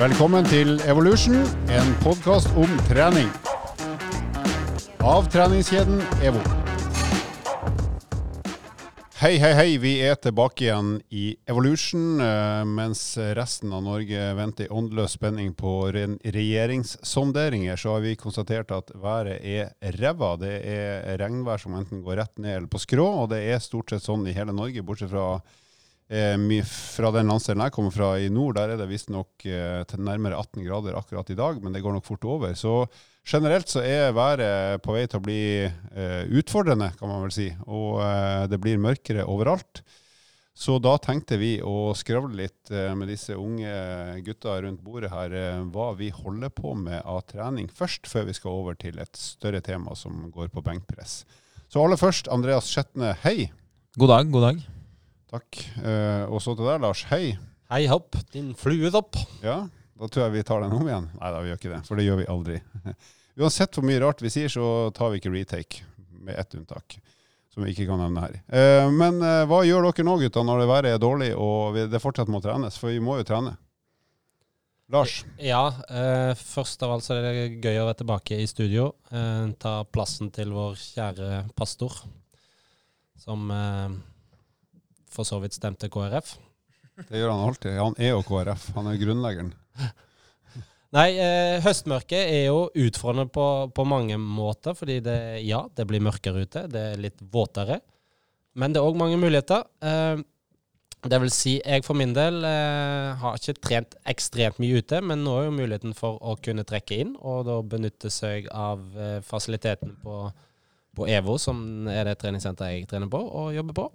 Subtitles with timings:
[0.00, 3.26] Velkommen til Evolution, en podkast om trening.
[5.04, 6.40] Av treningskjeden EVO.
[9.20, 9.76] Hei, hei, hei.
[9.82, 13.02] Vi er tilbake igjen i Evolution, eh, mens
[13.36, 17.76] resten av Norge venter i åndeløs spenning på regjeringssonderinger.
[17.76, 20.38] Så har vi konstatert at været er ræva.
[20.40, 23.92] Det er regnvær som enten går rett ned eller på skrå, og det er stort
[23.92, 25.42] sett sånn i hele Norge, bortsett fra
[26.10, 30.02] eh, fra den landsdelen jeg kommer fra i nord, der er det visstnok eh, til
[30.06, 32.54] nærmere 18 grader akkurat i dag, men det går nok fort over.
[32.58, 32.84] Så
[33.26, 37.48] generelt så er været på vei til å bli eh, utfordrende, kan man vel si.
[37.66, 39.82] Og eh, det blir mørkere overalt.
[40.60, 43.70] Så da tenkte vi å skravle litt med disse unge
[44.26, 45.32] gutta rundt bordet her,
[45.72, 49.62] hva vi holder på med av trening først, før vi skal over til et større
[49.64, 51.22] tema som går på benkpress.
[51.70, 53.48] Så aller først, Andreas Skjetne, hei.
[53.96, 54.60] God dag, god dag.
[55.30, 55.60] Takk.
[55.78, 57.04] Eh, og så til deg, Lars.
[57.12, 57.36] Hei.
[57.70, 59.14] Hei hopp, din fluetopp.
[59.44, 61.06] Ja, da tror jeg vi tar den om igjen.
[61.20, 62.58] Nei da, vi gjør ikke det, for det gjør vi aldri.
[63.40, 65.84] Uansett hvor mye rart vi sier, så tar vi ikke retake,
[66.18, 66.98] med ett unntak.
[67.54, 68.36] Som vi ikke kan nevne her.
[68.46, 71.86] Eh, men eh, hva gjør dere nå, gutta, når det været er dårlig og vi,
[71.90, 72.78] det fortsatt må trenes?
[72.78, 73.54] For vi må jo trene.
[74.90, 75.20] Lars?
[75.38, 78.90] Ja, eh, først av alt så er det gøy å være tilbake i studio.
[79.14, 81.94] Eh, ta plassen til vår kjære pastor,
[83.18, 83.98] som eh,
[85.12, 86.36] for så vidt stemte KrF.
[87.08, 87.76] Det gjør han alltid.
[87.78, 88.70] Han er jo KrF.
[88.76, 89.52] Han er grunnleggeren.
[90.96, 94.74] Nei, eh, høstmørket er jo utfordrende på, på, mange måter.
[94.76, 96.66] Fordi det, ja, det blir mørkere ute.
[96.70, 97.80] Det er litt våtere.
[98.58, 99.64] Men det er òg mange muligheter.
[99.86, 100.22] Eh,
[101.00, 105.22] det vil si, jeg for min del eh, har ikke trent ekstremt mye ute, men
[105.24, 109.16] nå er jo muligheten for å kunne trekke inn, og da benytte seg av eh,
[109.24, 110.18] fasiliteten på,
[110.98, 113.86] på EVO, som er det treningssenteret jeg trener på og jobber på.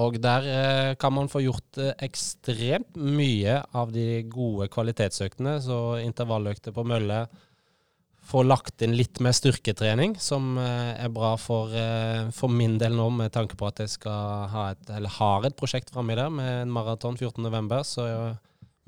[0.00, 5.58] Og der eh, kan man få gjort eh, ekstremt mye av de gode kvalitetsøktene.
[5.62, 7.24] Så intervalløkter på mølle.
[8.24, 12.96] Få lagt inn litt mer styrketrening, som eh, er bra for, eh, for, min del
[12.96, 16.32] nå, med tanke på at jeg skal ha et, eller har et prosjekt framme der
[16.32, 17.76] med en maraton 14.11.
[17.84, 18.08] Så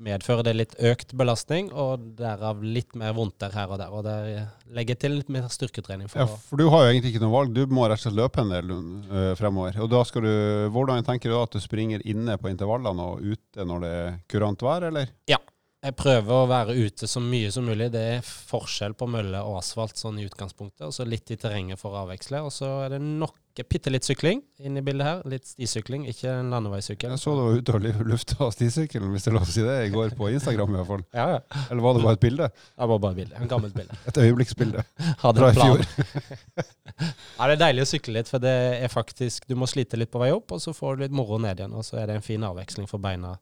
[0.03, 3.93] medfører det litt økt belastning, og derav litt mer vondt der her og der.
[3.93, 6.09] Og der legger til litt mer styrketrening.
[6.11, 8.19] For, ja, for du har jo egentlig ikke noe valg, du må rett og slett
[8.19, 9.79] løpe en del uh, fremover.
[9.83, 10.33] Og da skal du,
[10.73, 14.17] Hvordan tenker du da at du springer inne på intervallene og ute når det er
[14.29, 15.13] kurant vær, eller?
[15.29, 15.39] Ja,
[15.85, 17.91] jeg prøver å være ute så mye som mulig.
[17.93, 21.77] Det er forskjell på mølle og asfalt sånn i utgangspunktet, og så litt i terrenget
[21.77, 22.41] for å avveksle.
[22.47, 23.37] Og så er det nok
[23.69, 25.21] bitte litt sykling inn i bildet her.
[25.29, 27.13] Litt stisykling, ikke en landeveissykkel.
[27.13, 29.75] Jeg så du var ute og lufta stisykkelen, hvis det er lov å si det,
[29.85, 31.03] i går på Instagram i hvert fall.
[31.17, 31.65] Ja, ja.
[31.67, 32.49] Eller var det bare et bilde?
[32.49, 33.41] Det var bare et bilde.
[33.41, 33.99] En gammelt bilde.
[34.09, 34.85] Et øyeblikksbilde
[35.21, 35.85] fra i fjor.
[37.37, 40.13] ja, det er deilig å sykle litt, for det er faktisk Du må slite litt
[40.13, 41.77] på vei opp, og så får du litt moro ned igjen.
[41.77, 43.37] Og så er det en fin avveksling for beina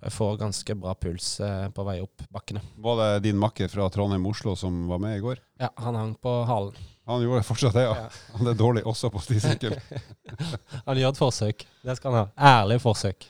[0.00, 2.62] jeg får ganske bra puls eh, på vei opp bakkene.
[2.80, 5.42] Var det din makker fra Trondheim-Oslo som var med i går?
[5.60, 6.78] Ja, han hang på halen.
[7.10, 7.96] Han gjorde fortsatt det, ja.
[8.06, 8.08] ja.
[8.38, 9.74] Han er dårlig også på stisykkel.
[10.86, 11.64] han gjør et forsøk.
[11.82, 12.60] Det skal han ha.
[12.60, 13.26] Ærlig forsøk.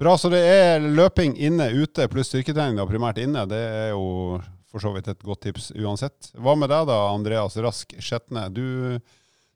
[0.00, 3.44] Bra, så det er løping inne, ute pluss styrketrening da, primært inne.
[3.50, 6.30] Det er jo for så vidt et godt tips uansett.
[6.40, 8.46] Hva med deg da, Andreas Rask Skjetne?
[8.54, 8.64] Du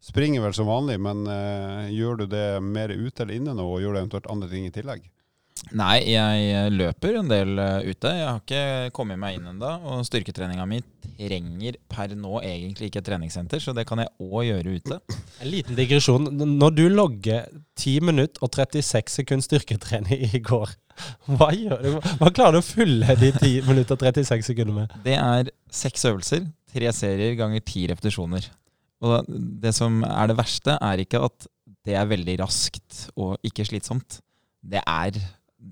[0.05, 3.81] springer vel som vanlig, men uh, gjør du det mer ute eller inne nå, og
[3.81, 5.07] gjør du eventuelt andre ting i tillegg?
[5.75, 8.11] Nei, jeg løper en del eh, ute.
[8.11, 9.71] Jeg har ikke kommet meg inn ennå.
[9.91, 10.81] Og styrketreninga mi
[11.15, 14.99] trenger per nå egentlig ikke et treningssenter, så det kan jeg òg gjøre ute.
[15.43, 16.27] En liten digresjon.
[16.59, 17.47] Når du logger
[17.81, 20.75] 10 minutter og 36 sekunder styrketrening i går,
[21.39, 21.51] hva?
[22.21, 24.99] Hva klarer du å fylle de 10 minutter og 36 sekunder med?
[25.07, 26.45] Det er seks øvelser,
[26.75, 28.47] tre serier ganger ti repetisjoner.
[29.05, 29.31] Og
[29.63, 31.49] det som er det verste, er ikke at
[31.85, 34.21] det er veldig raskt og ikke slitsomt.
[34.65, 35.19] Det er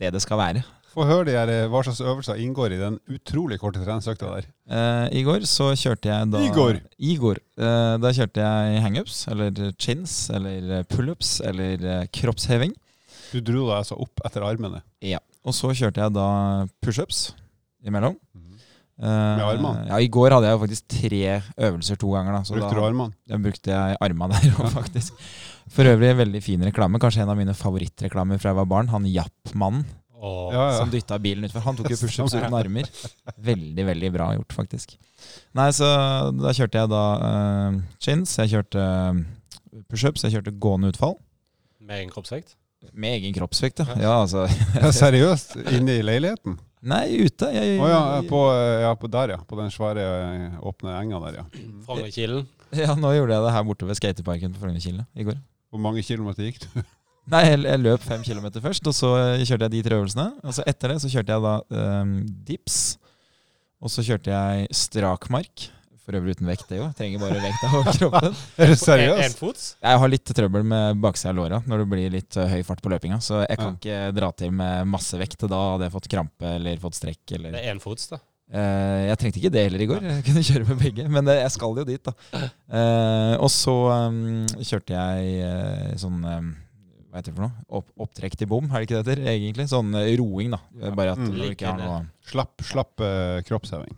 [0.00, 0.62] det det skal være.
[0.92, 4.48] Få høre de her, eh, hva slags øvelser inngår i den utrolig korte treningsøkta der.
[4.68, 6.80] Uh, I går så kjørte jeg da Igor!
[7.00, 7.40] Igor.
[7.56, 12.76] Uh, da kjørte jeg hangups, eller chins, eller pullups, eller uh, kroppsheving.
[13.32, 14.82] Du dro deg altså opp etter armene?
[15.00, 15.22] Ja.
[15.48, 16.28] Og så kjørte jeg da
[16.84, 17.30] pushups
[17.88, 18.18] imellom.
[19.00, 19.86] Med armene?
[19.88, 21.22] Ja, I går hadde jeg jo faktisk tre
[21.68, 22.36] øvelser to ganger.
[22.36, 22.42] da.
[22.46, 23.16] Så brukte da, du armene?
[23.32, 25.24] Da brukte jeg armene der òg, faktisk.
[25.72, 27.00] For øvrig en veldig fin reklame.
[27.02, 28.92] Kanskje en av mine favorittreklamer fra jeg var barn.
[28.92, 29.86] Han Japp-mannen
[30.22, 30.54] Oh.
[30.54, 30.78] Ja, ja.
[30.78, 31.64] Som dytta bilen utfor.
[31.66, 32.86] Han tok jo pushups uten armer.
[33.42, 34.94] Veldig, veldig bra gjort, faktisk.
[35.58, 35.88] Nei, så
[36.38, 39.18] da kjørte jeg da uh, chins, jeg kjørte uh,
[39.90, 41.16] pushups, jeg kjørte gående utfall.
[41.82, 42.54] Med egen kroppsvekt?
[42.94, 43.98] Med egen kroppsvekt, ja.
[43.98, 44.46] ja altså.
[44.78, 45.56] ja, seriøst?
[45.74, 46.54] Inne i leiligheten?
[46.82, 47.46] Nei, ute.
[47.54, 48.40] Jeg, oh, ja, på,
[48.82, 49.42] ja, på der, ja.
[49.46, 50.06] På den svære
[50.66, 51.44] åpne enga der, ja.
[51.86, 52.48] Frognerkilen?
[52.74, 55.38] Ja, nå gjorde jeg det her borte ved skateparken på Frognerkilen i går.
[55.72, 56.82] Hvor mange kilometer gikk du?
[57.32, 60.26] Nei, jeg, jeg løp fem kilometer først, og så eh, kjørte jeg de tre øvelsene.
[60.42, 61.54] Og så etter det så kjørte jeg da
[62.02, 62.16] um,
[62.48, 62.80] dips.
[63.82, 65.68] Og så kjørte jeg strakmark.
[66.12, 66.88] For øvrig uten vekt, det jo.
[66.98, 68.34] Trenger bare vekta og kroppen.
[68.62, 69.22] Er du seriøs?
[69.24, 69.68] en fots?
[69.80, 72.82] Jeg har litt trøbbel med baksida av låra når det blir litt eh, høy fart
[72.84, 73.18] på løpinga.
[73.24, 75.48] Så jeg kan ikke dra til med masse vekt.
[75.48, 77.24] Da hadde jeg fått krampe eller fått strekk.
[77.38, 77.56] Eller.
[77.56, 78.20] Det er en fots, da.
[78.52, 80.02] Eh, jeg trengte ikke det heller i går.
[80.10, 81.06] Jeg kunne kjøre med begge.
[81.08, 82.42] Men eh, jeg skal jo dit, da.
[82.68, 83.76] Eh, og så
[84.12, 84.20] um,
[84.60, 86.50] kjørte jeg sånn um,
[87.08, 87.64] Hva heter det for noe?
[87.80, 89.24] Opp, opptrekk til bom, er det ikke det heter?
[89.32, 89.66] Egentlig.
[89.72, 90.60] Sånn roing, da.
[90.92, 91.32] Bare at Mm.
[91.32, 93.00] du ikke har noe Slapp, slapp
[93.48, 93.96] kroppsheving.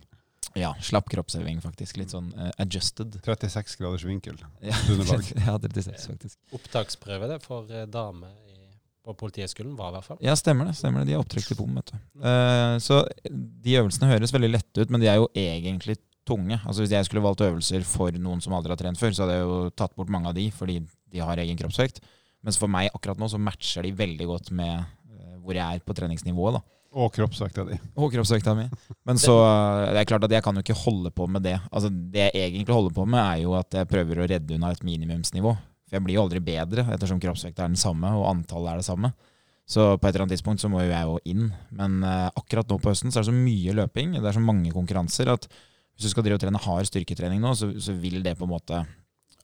[0.55, 1.99] Ja, slapp kroppsøving, faktisk.
[1.99, 3.17] Litt sånn uh, adjusted.
[3.25, 4.39] 36 graders vinkel.
[4.63, 4.77] Ja,
[5.47, 6.39] ja 36, faktisk.
[6.55, 8.71] Opptaksprøve det for uh, damer i,
[9.03, 10.19] på Politihøgskolen var i hvert fall.
[10.23, 10.77] Ja, stemmer det.
[10.79, 11.11] stemmer det.
[11.11, 11.99] De har opptrykt til bom, vet du.
[12.23, 16.57] Uh, så de øvelsene høres veldig lette ut, men de er jo egentlig tunge.
[16.63, 19.37] Altså Hvis jeg skulle valgt øvelser for noen som aldri har trent før, så hadde
[19.37, 20.79] jeg jo tatt bort mange av de, fordi
[21.13, 22.01] de har egen kroppsvekt.
[22.45, 25.85] Mens for meg akkurat nå så matcher de veldig godt med eh, hvor jeg er
[25.85, 26.59] på treningsnivået.
[26.59, 26.74] da.
[26.95, 27.75] Og kroppsvekta di.
[27.99, 28.65] Og kroppsvekta mi.
[29.07, 31.57] Men så eh, det er klart at jeg kan jo ikke holde på med det.
[31.69, 34.71] Altså Det jeg egentlig holder på med, er jo at jeg prøver å redde unna
[34.71, 35.51] et minimumsnivå.
[35.85, 38.87] For jeg blir jo aldri bedre ettersom kroppsvekta er den samme, og antallet er det
[38.87, 39.11] samme.
[39.67, 41.47] Så på et eller annet tidspunkt så må jo jeg jo inn.
[41.75, 44.43] Men eh, akkurat nå på høsten så er det så mye løping, det er så
[44.43, 48.21] mange konkurranser, at hvis du skal drive og trene hard styrketrening nå, så, så vil
[48.23, 48.81] det på en måte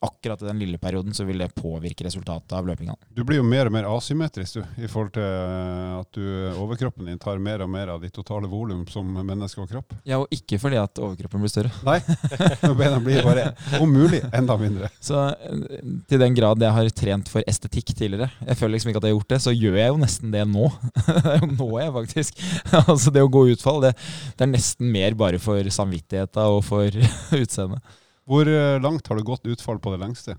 [0.02, 2.96] Akkurat i den lille perioden så vil det påvirke resultatet av løpinga.
[3.14, 6.24] Du blir jo mer og mer asymmetrisk du, i forhold til eh, at du,
[6.58, 9.94] overkroppen din tar mer og mer av ditt totale volum som menneske og kropp.
[10.10, 11.70] Ja, og ikke fordi at overkroppen blir større.
[11.86, 12.00] Nei,
[12.82, 14.90] beina blir bare om mulig enda mindre.
[14.98, 15.78] Så eh,
[16.10, 19.14] til den grad jeg har trent for estetikk tidligere, jeg føler liksom ikke at jeg
[19.14, 20.68] har gjort det, så gjør jeg jo nesten det nå.
[21.12, 22.46] det er jo nå jeg faktisk
[22.82, 23.94] Altså det å gå utfall, det,
[24.34, 27.04] det er nesten mer bare for samvittigheta og for
[27.44, 28.00] utseendet.
[28.32, 30.38] Hvor eh, langt har du gått utfall på det lengste?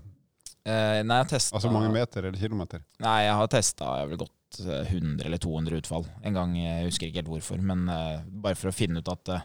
[0.63, 2.81] Eh, nei, jeg testa Altså mange meter eller kilometer?
[3.03, 6.55] Nei, jeg har testa Jeg har vel gått eh, 100 eller 200 utfall en gang.
[6.57, 9.43] Jeg husker ikke helt hvorfor, men eh, bare for å finne ut at, eh,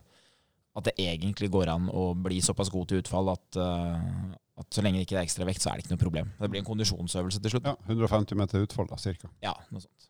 [0.80, 4.86] at det egentlig går an å bli såpass god til utfall at, eh, at så
[4.86, 6.32] lenge det ikke er ekstra vekt, så er det ikke noe problem.
[6.38, 7.68] Det blir en kondisjonsøvelse til slutt.
[7.68, 9.28] Ja, 150 meter utfall da, cirka.
[9.44, 10.08] Ja, noe sånt.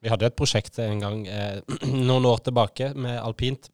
[0.00, 1.58] Vi hadde et prosjekt en gang eh,
[1.90, 3.72] noen år tilbake med alpint.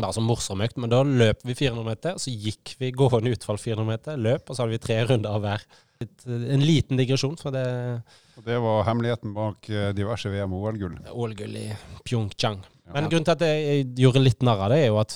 [0.00, 3.58] Bare så morsom økt, men da løp vi 400 meter, så gikk vi gående utfall
[3.60, 5.66] 400 meter, løp, og så hadde vi tre runder av hver.
[6.00, 7.66] Eh, En liten digresjon for det
[8.38, 10.96] Og det var hemmeligheten bak eh, diverse VM- og OL-gull.
[11.12, 11.66] OL-gull i
[12.08, 12.62] Pyeongchang.
[12.86, 12.94] Ja.
[12.96, 15.12] Men grunnen til at jeg gjorde litt narr av det, er jo at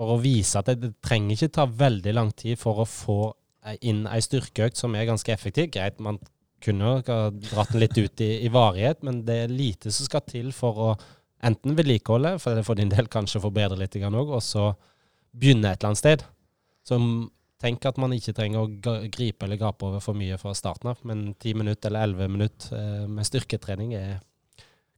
[0.00, 3.20] for å vise at det, det trenger ikke ta veldig lang tid for å få
[3.84, 5.68] inn ei styrkeøkt som er ganske effektiv.
[5.74, 6.16] Greit, man
[6.64, 10.06] kunne jo ha dratt den litt ut i, i varighet, men det er lite som
[10.08, 10.90] skal til for å
[11.46, 14.70] enten vedlikeholde, for det for din del kanskje forbedre litt òg, og så
[15.32, 16.24] begynne et eller annet sted.
[16.86, 16.98] Så
[17.60, 21.00] tenk at man ikke trenger å gripe eller gape over for mye fra starten av,
[21.06, 24.12] men 10 minutter eller 11 minutter eh, med styrketrening er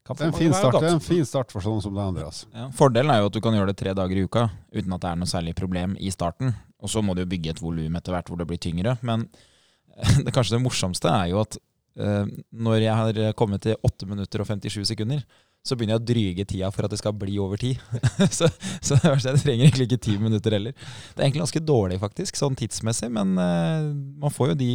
[0.03, 2.45] Det er en fin start, det er en fin start for sånne som deg, Andreas.
[2.55, 5.03] Ja, fordelen er jo at du kan gjøre det tre dager i uka uten at
[5.05, 6.55] det er noe særlig problem i starten.
[6.83, 8.97] Og så må du jo bygge et volum etter hvert hvor det blir tyngre.
[9.07, 9.29] Men
[10.25, 11.59] det kanskje det morsomste er jo at
[11.99, 15.23] eh, når jeg har kommet til 8 minutter og 57 sekunder,
[15.63, 17.79] så begynner jeg å dryge tida for at det skal bli over tid.
[18.39, 18.49] så,
[18.83, 20.75] så jeg trenger egentlig ikke ti minutter heller.
[20.75, 23.93] Det er egentlig ganske dårlig, faktisk, sånn tidsmessig, men uh,
[24.23, 24.73] man får jo de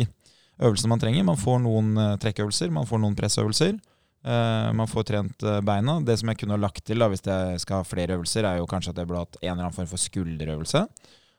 [0.63, 1.27] øvelsene man trenger.
[1.27, 3.75] Man får noen uh, trekkøvelser, man får noen pressøvelser.
[4.27, 5.99] Uh, man får trent beina.
[6.07, 8.61] Det som jeg kunne ha lagt til da, hvis jeg skal ha flere øvelser, er
[8.61, 10.87] jo kanskje at jeg burde hatt en eller annen form for skulderøvelse.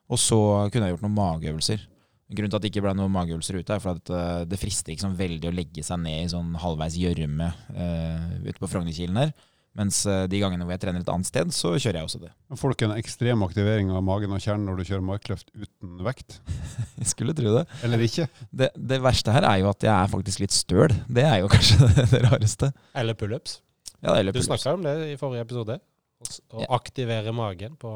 [0.09, 0.41] Og så
[0.73, 1.89] kunne jeg gjort noen mageøvelser.
[2.29, 4.93] Grunnen til at det ikke ble noen mageøvelser ute, er for at uh, det frister
[4.93, 9.17] ikke sånn veldig å legge seg ned i sånn halvveis gjørme uh, ute på Frognerkilen
[9.23, 9.33] her.
[9.79, 12.31] Mens uh, de gangene hvor jeg trener et annet sted, så kjører jeg også det.
[12.59, 16.01] Får du ikke en ekstrem aktivering av magen og kjernen når du kjører markløft uten
[16.05, 16.41] vekt?
[16.99, 17.65] Jeg skulle tro det.
[17.87, 18.27] Eller ikke?
[18.51, 18.69] det.
[18.75, 20.91] Det verste her er jo at jeg er faktisk litt støl.
[21.07, 22.73] Det er jo kanskje det, det rareste.
[22.99, 23.61] Eller pullups.
[24.03, 24.51] Ja, eller Du pullups.
[24.51, 25.79] snakka om det i forrige episode.
[25.79, 26.27] Å
[26.59, 26.69] Å Ja.
[26.75, 27.93] aktivere magen på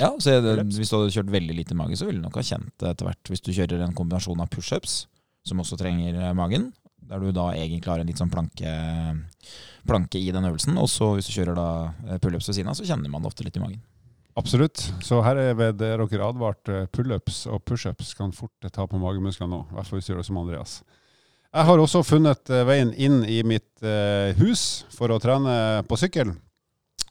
[0.00, 2.46] Ja, så jeg, Hvis du hadde kjørt veldig lite mage, så ville du nok ha
[2.46, 3.30] kjent det etter hvert.
[3.30, 5.04] Hvis du kjører en kombinasjon av pushups,
[5.46, 6.72] som også trenger eh, magen,
[7.04, 8.70] der du da egentlig har en litt sånn planke,
[9.86, 11.68] planke i den øvelsen, og så hvis du kjører da
[12.08, 13.82] eh, pullups ved siden av, så kjenner man det ofte litt i magen.
[14.40, 14.82] Absolutt.
[15.04, 16.66] Så her er ved dere advart.
[16.90, 19.60] Pullups og pushups kan fort ta på magemusklene nå.
[19.68, 20.72] I hvert fall hvis du gjør det som Andreas.
[21.54, 23.70] Jeg har også funnet eh, veien inn i mitt
[24.40, 26.32] hus for å trene på sykkel.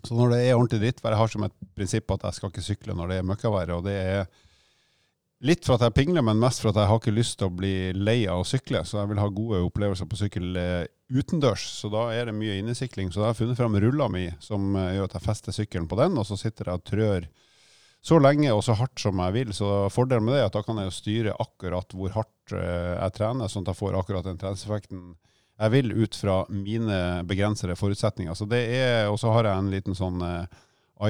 [0.04, 2.66] Så når det er ordentlig drittvær Jeg har som et prinsipp at jeg skal ikke
[2.66, 3.72] sykle når det er møkkavær.
[3.78, 4.26] Og det er
[5.48, 7.56] litt for at jeg pingler, men mest for at jeg har ikke lyst til å
[7.56, 8.84] bli lei av å sykle.
[8.88, 10.84] Så jeg vil ha gode opplevelser på sykkel eh,
[11.14, 11.66] utendørs.
[11.80, 13.12] Så da er det mye innesykling.
[13.12, 15.90] Så da har jeg funnet fram rulla mi, som eh, gjør at jeg fester sykkelen
[15.92, 17.32] på den, og så sitter jeg og trør
[18.04, 19.52] så lenge og så hardt som jeg vil.
[19.56, 23.16] Så fordelen med det er at da kan jeg styre akkurat hvor hardt eh, jeg
[23.20, 25.14] trener, sånn at jeg får akkurat den treningseffekten
[25.60, 28.34] jeg vil ut fra mine begrensede forutsetninger.
[28.34, 30.62] Så det er, Og så har jeg en liten sånn eh,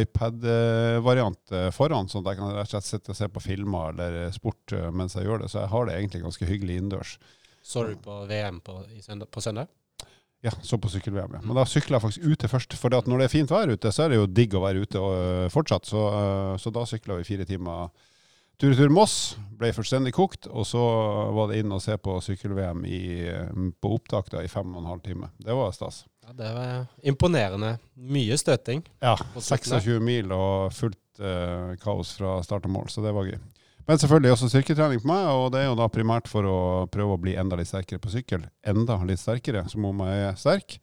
[0.04, 3.94] iPad-variant eh, foran, sånn at jeg kan rett og slett sitte og se på filmer
[3.94, 5.52] eller sport eh, mens jeg gjør det.
[5.54, 7.16] Så jeg har det egentlig ganske hyggelig innendørs.
[7.64, 9.72] Så du på VM på, søndag, på søndag?
[10.44, 11.38] Ja, så på sykkel-VM.
[11.38, 11.42] Ja.
[11.46, 12.74] Men da sykler jeg faktisk ute først.
[12.76, 15.00] For når det er fint vær ute, så er det jo digg å være ute
[15.00, 15.14] og,
[15.54, 15.88] fortsatt.
[15.88, 16.02] Så,
[16.60, 17.88] så da sykla vi fire timer
[18.62, 19.36] tur-retur Moss.
[19.60, 20.48] Ble fullstendig kokt.
[20.52, 20.82] Og så
[21.36, 22.84] var det inn og se på sykkel-VM
[23.82, 25.32] på opptak da, i fem og en halv time.
[25.40, 26.04] Det var stas.
[26.26, 27.78] Ja, Det var imponerende.
[27.96, 28.84] Mye støting.
[29.04, 29.16] Ja.
[29.36, 33.40] 26 mil og fullt eh, kaos fra start og mål, så det var gøy.
[33.84, 36.60] Men selvfølgelig også styrketrening på meg, og det er jo da primært for å
[36.92, 38.46] prøve å bli enda litt sterkere på sykkel.
[38.64, 40.78] Enda litt sterkere, som om jeg er sterk.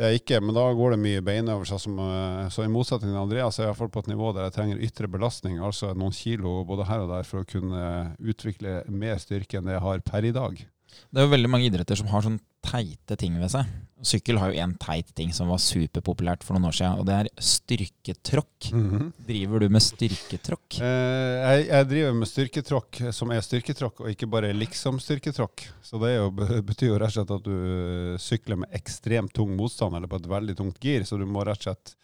[0.00, 1.82] Det er ikke, men da går det mye beinøvelser.
[1.92, 4.84] Eh, så i motsetning til Andreas er jeg iallfall på et nivå der jeg trenger
[4.86, 7.82] ytre belastning, altså noen kilo både her og der, for å kunne
[8.16, 10.62] utvikle mer styrke enn det jeg har per i dag.
[11.10, 13.68] Det er jo veldig mange idretter som har sånn teite ting ved seg.
[14.06, 17.16] Sykkel har jo en teit ting som var superpopulært for noen år siden, og det
[17.16, 18.70] er styrketråkk.
[18.72, 19.12] Mm -hmm.
[19.26, 20.80] Driver du med styrketråkk?
[20.80, 25.68] Eh, jeg, jeg, driver med styrketråkk som er styrketråkk, og ikke bare liksom-styrketråkk.
[25.82, 26.30] Så det jo,
[26.70, 30.28] betyr jo rett og slett at du sykler med ekstremt tung motstand, eller på et
[30.28, 31.96] veldig tungt gir, så du må rett og slett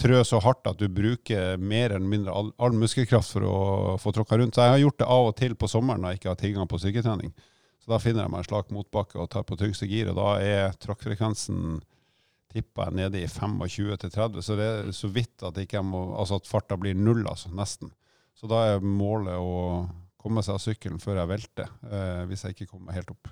[0.00, 4.12] trø så hardt at du bruker mer eller mindre all, all muskelkraft for å få
[4.12, 4.54] tråkka rundt.
[4.54, 6.70] Så jeg har gjort det av og til på sommeren når jeg ikke har tilgang
[6.70, 7.32] på styrketrening.
[7.90, 10.76] Da finner jeg meg en slak motbakke og tar på tyngste gir, og da er
[10.78, 11.80] tråkkfrekvensen
[12.50, 16.78] tippa jeg nede i 25-30, så det er så vidt at, må, altså at farta
[16.80, 17.92] blir null, altså, nesten.
[18.34, 19.84] Så da er målet å
[20.20, 23.30] komme seg av sykkelen før jeg velter, eh, hvis jeg ikke kommer helt opp.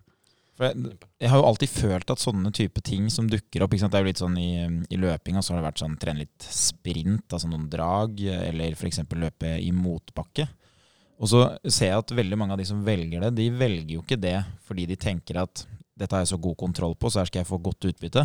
[0.58, 0.74] Jeg,
[1.20, 4.08] jeg, har jo alltid følt at sånne type ting som dukker opp Det er jo
[4.08, 7.68] litt sånn I, i løpinga så har det vært sånn trene litt sprint, altså noen
[7.70, 9.04] drag, eller f.eks.
[9.14, 10.48] løpe i motbakke.
[11.18, 14.04] Og så ser jeg at veldig mange av de som velger det, de velger jo
[14.04, 15.64] ikke det fordi de tenker at
[15.98, 18.22] dette har jeg så god kontroll på, så her skal jeg få godt utbytte.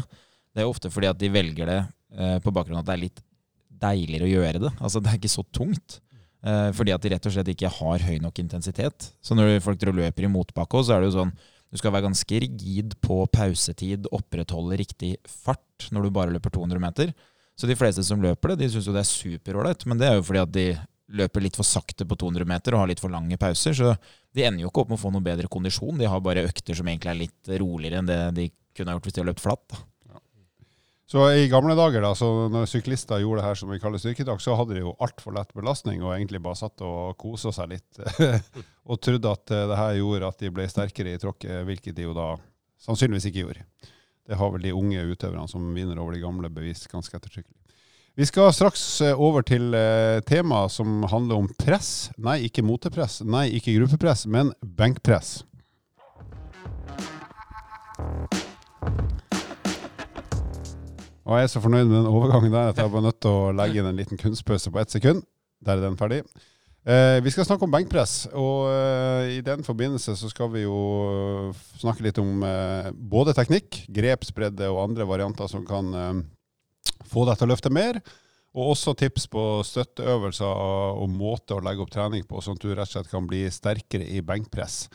[0.54, 3.06] Det er ofte fordi at de velger det eh, på bakgrunn av at det er
[3.08, 3.24] litt
[3.84, 4.74] deiligere å gjøre det.
[4.78, 5.98] Altså det er ikke så tungt.
[6.46, 9.10] Eh, fordi at de rett og slett ikke har høy nok intensitet.
[9.26, 11.34] Så når folk løper i motbakke, så er det jo sånn
[11.74, 16.78] du skal være ganske rigid på pausetid, opprettholde riktig fart når du bare løper 200
[16.84, 17.14] meter.
[17.58, 20.20] Så de fleste som løper det, de syns jo det er superålreit, men det er
[20.20, 20.68] jo fordi at de
[21.12, 23.76] løper litt for sakte på 200 meter og har litt for lange pauser.
[23.76, 23.94] Så
[24.34, 25.98] de ender jo ikke opp med å få noe bedre kondisjon.
[26.00, 29.10] De har bare økter som egentlig er litt roligere enn det de kunne ha gjort
[29.10, 29.76] hvis de hadde løpt flatt.
[30.10, 30.22] Ja.
[31.14, 32.14] Så i gamle dager, da,
[32.56, 35.52] når syklister gjorde det her som vi kaller styrketak, så hadde de jo altfor lett
[35.54, 38.02] belastning og egentlig bare satt og kosa seg litt.
[38.90, 42.08] og trodde at eh, det her gjorde at de ble sterkere i tråkket, hvilket de
[42.08, 42.32] jo da
[42.84, 43.68] sannsynligvis ikke gjorde.
[44.24, 47.63] Det har vel de unge utøverne som vinner over de gamle, bevist ganske ettertrykkelig.
[48.14, 52.12] Vi skal straks eh, over til temaet tema som handler om press.
[52.22, 53.24] Nei, ikke motepress.
[53.26, 55.40] Nei, ikke gruppepress, men benkpress.
[61.24, 63.50] Og jeg er så fornøyd med den overgangen der at jeg var nødt til å
[63.58, 65.26] legge inn en liten kunstpause på ett sekund.
[65.66, 66.22] Der er den ferdig.
[66.86, 71.50] Eh, vi skal snakke om benkpress, og eh, i den forbindelse så skal vi jo
[71.82, 76.24] snakke litt om eh, både teknikk, grepsbredde og andre varianter som kan eh,
[77.10, 78.02] få deg til å løfte mer.
[78.54, 80.46] Og også tips på støtteøvelser
[81.02, 83.48] og måter å legge opp trening på, sånn at du rett og slett kan bli
[83.50, 84.86] sterkere i benkpress.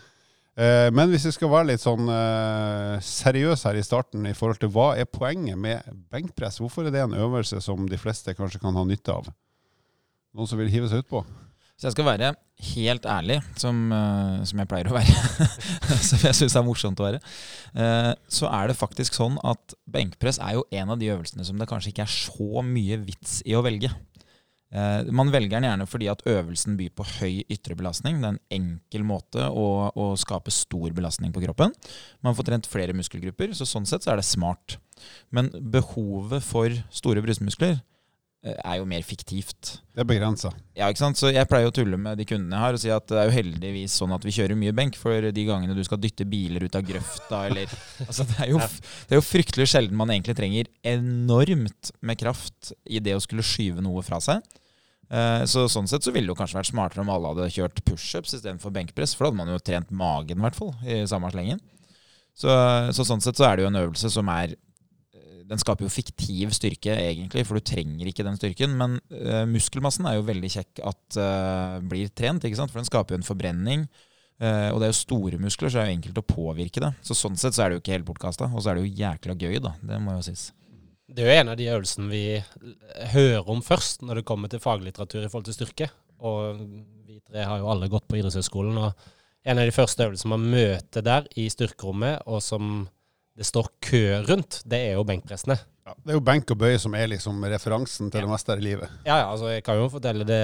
[0.58, 4.62] Eh, men hvis vi skal være litt sånn eh, seriøs her i starten i forhold
[4.62, 6.58] til hva er poenget med benkpress?
[6.62, 9.28] Hvorfor er det en øvelse som de fleste kanskje kan ha nytte av?
[10.34, 11.22] Noen som vil hive seg utpå?
[11.78, 12.32] Så jeg skal være
[12.74, 15.46] helt ærlig, som, uh, som jeg pleier å være,
[16.08, 17.20] som jeg syns er morsomt å være,
[17.78, 21.60] uh, så er det faktisk sånn at benkpress er jo en av de øvelsene som
[21.60, 23.92] det kanskje ikke er så mye vits i å velge.
[24.74, 28.18] Uh, man velger den gjerne fordi at øvelsen byr på høy ytre belastning.
[28.18, 31.76] Det er en enkel måte å, å skape stor belastning på kroppen.
[32.26, 34.80] Man får trent flere muskelgrupper, så sånn sett så er det smart.
[35.30, 37.97] Men behovet for store brystmuskler Eh,
[38.42, 39.80] er jo mer fiktivt.
[39.90, 40.52] Det er begrensa.
[40.78, 41.18] Ja, ikke sant?
[41.18, 43.26] Så jeg pleier å tulle med de kundene jeg har og si at det er
[43.26, 46.68] jo heldigvis sånn at vi kjører mye benk, for de gangene du skal dytte biler
[46.68, 47.74] ut av grøfta eller
[48.06, 52.72] altså det, er jo, det er jo fryktelig sjelden man egentlig trenger enormt med kraft
[52.86, 54.46] i det å skulle skyve noe fra seg.
[55.08, 57.82] Eh, så sånn sett så ville det jo kanskje vært smartere om alle hadde kjørt
[57.88, 61.30] pushups istedenfor benkpress, for da hadde man jo trent magen, i hvert fall, i samme
[61.32, 61.62] slengen.
[62.38, 62.52] Så,
[62.94, 64.54] så sånn sett så er det jo en øvelse som er
[65.48, 68.74] den skaper jo fiktiv styrke, egentlig, for du trenger ikke den styrken.
[68.78, 72.74] Men uh, muskelmassen er jo veldig kjekk at uh, blir trent, ikke sant?
[72.74, 73.86] for den skaper jo en forbrenning.
[74.38, 76.92] Uh, og det er jo store muskler, så det er jo enkelt å påvirke det.
[77.06, 78.50] Så sånn sett så er det jo ikke helt bortkasta.
[78.52, 79.74] Og så er det jo jækla gøy, da.
[79.90, 80.50] Det må jo sies.
[81.08, 82.24] Det er jo en av de øvelsene vi
[83.14, 85.88] hører om først når det kommer til faglitteratur i forhold til styrke.
[86.28, 86.60] Og
[87.08, 88.76] vi tre har jo alle gått på idrettshøyskolen.
[88.76, 89.14] og
[89.48, 92.82] en av de første øvelsene man møter der i styrkerommet, og som
[93.38, 95.56] det står kø rundt, det er jo benkpressene.
[95.88, 98.60] Ja, det er jo benk og bøye som er liksom referansen til det meste her
[98.60, 98.96] i livet.
[99.06, 100.40] Ja, ja, altså jeg kan jo fortelle det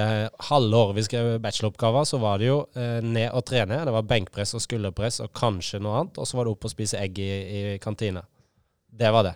[0.49, 3.83] halve året vi skrev bacheloroppgaver, så var det jo eh, ned og trene.
[3.85, 6.21] Det var benkpress og skulderpress og kanskje noe annet.
[6.23, 8.23] Og så var det opp og spise egg i, i kantina.
[8.89, 9.35] Det var det.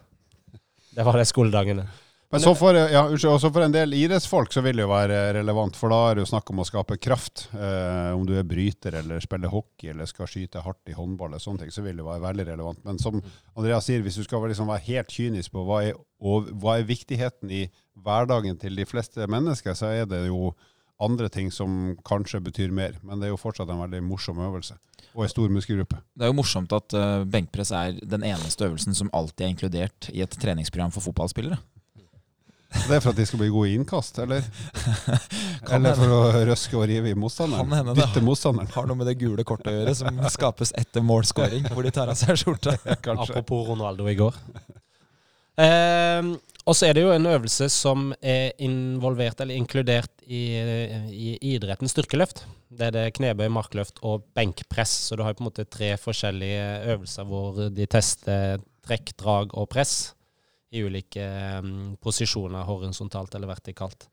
[0.96, 1.84] Det var de skoledagene.
[2.30, 5.16] Men så for, ja, unnskyld, også for en del idrettsfolk så vil det jo være
[5.38, 7.46] relevant, for da er det jo snakk om å skape kraft.
[7.56, 11.40] Eh, om du er bryter eller spiller hockey eller skal skyte hardt i håndball, eller
[11.40, 12.82] sånne ting, så vil det være veldig relevant.
[12.84, 13.16] Men som
[13.54, 16.90] Andreas sier, hvis du skal liksom være helt kynisk på hva er, og, hva er
[16.90, 17.62] viktigheten i
[17.96, 20.52] hverdagen til de fleste mennesker, så er det jo
[21.00, 23.00] andre ting som kanskje betyr mer.
[23.00, 24.76] Men det er jo fortsatt en veldig morsom øvelse.
[25.14, 26.02] Og en stor muskelgruppe.
[26.12, 30.12] Det er jo morsomt at uh, benkpress er den eneste øvelsen som alltid er inkludert
[30.12, 31.62] i et treningsprogram for fotballspillere.
[32.68, 34.44] Det er for at de skal bli gode i innkast, eller?
[35.74, 37.70] eller for å røske og rive i motstanderen?
[37.72, 38.68] Hende Dytte motstanderen?
[38.74, 42.12] har noe med det gule kortet å gjøre, som skapes etter målscoring, hvor de tar
[42.12, 42.76] av seg skjorta.
[43.06, 43.30] Kanskje.
[43.30, 44.36] Apropos Ronaldo i går.
[45.64, 46.28] Eh,
[46.68, 50.44] og så er det jo en øvelse som er involvert eller inkludert i,
[51.08, 52.44] i idretten styrkeløft.
[52.68, 54.92] Det er det knebøy, markløft og benkpress.
[55.08, 59.56] Så du har jo på en måte tre forskjellige øvelser hvor de tester trekk, drag
[59.56, 60.10] og press
[60.70, 61.24] i ulike
[61.62, 64.08] um, posisjoner, horisontalt eller vertikalt.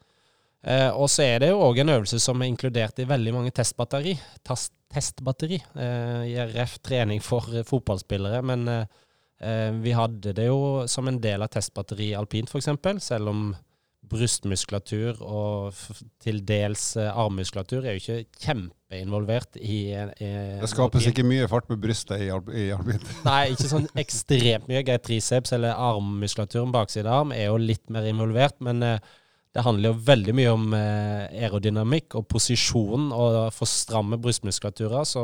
[0.66, 3.54] Eh, og så er det jo òg en øvelse som er inkludert i veldig mange
[3.54, 4.16] testbatteri.
[4.46, 5.60] Tast, testbatteri.
[5.78, 8.42] Eh, IRF trening for eh, fotballspillere.
[8.42, 8.88] Men eh,
[9.46, 12.72] eh, vi hadde det jo som en del av testbatteri alpint, f.eks.
[13.06, 13.46] Selv om
[14.12, 15.76] brystmuskulatur og
[16.24, 20.32] til dels eh, armmuskulatur er jo ikke kjempeinvolvert i, i
[20.62, 23.06] Det skapes ikke mye fart med brystet i, i alpint.
[23.28, 24.86] Nei, ikke sånn ekstremt mye.
[24.88, 28.58] Greit, triceps eller armmuskulaturen, bakside arm, er jo litt mer involvert.
[28.66, 29.14] Men eh,
[29.56, 33.06] det handler jo veldig mye om eh, aerodynamikk og posisjon.
[33.16, 35.24] Og for stramme brystmuskulaturer så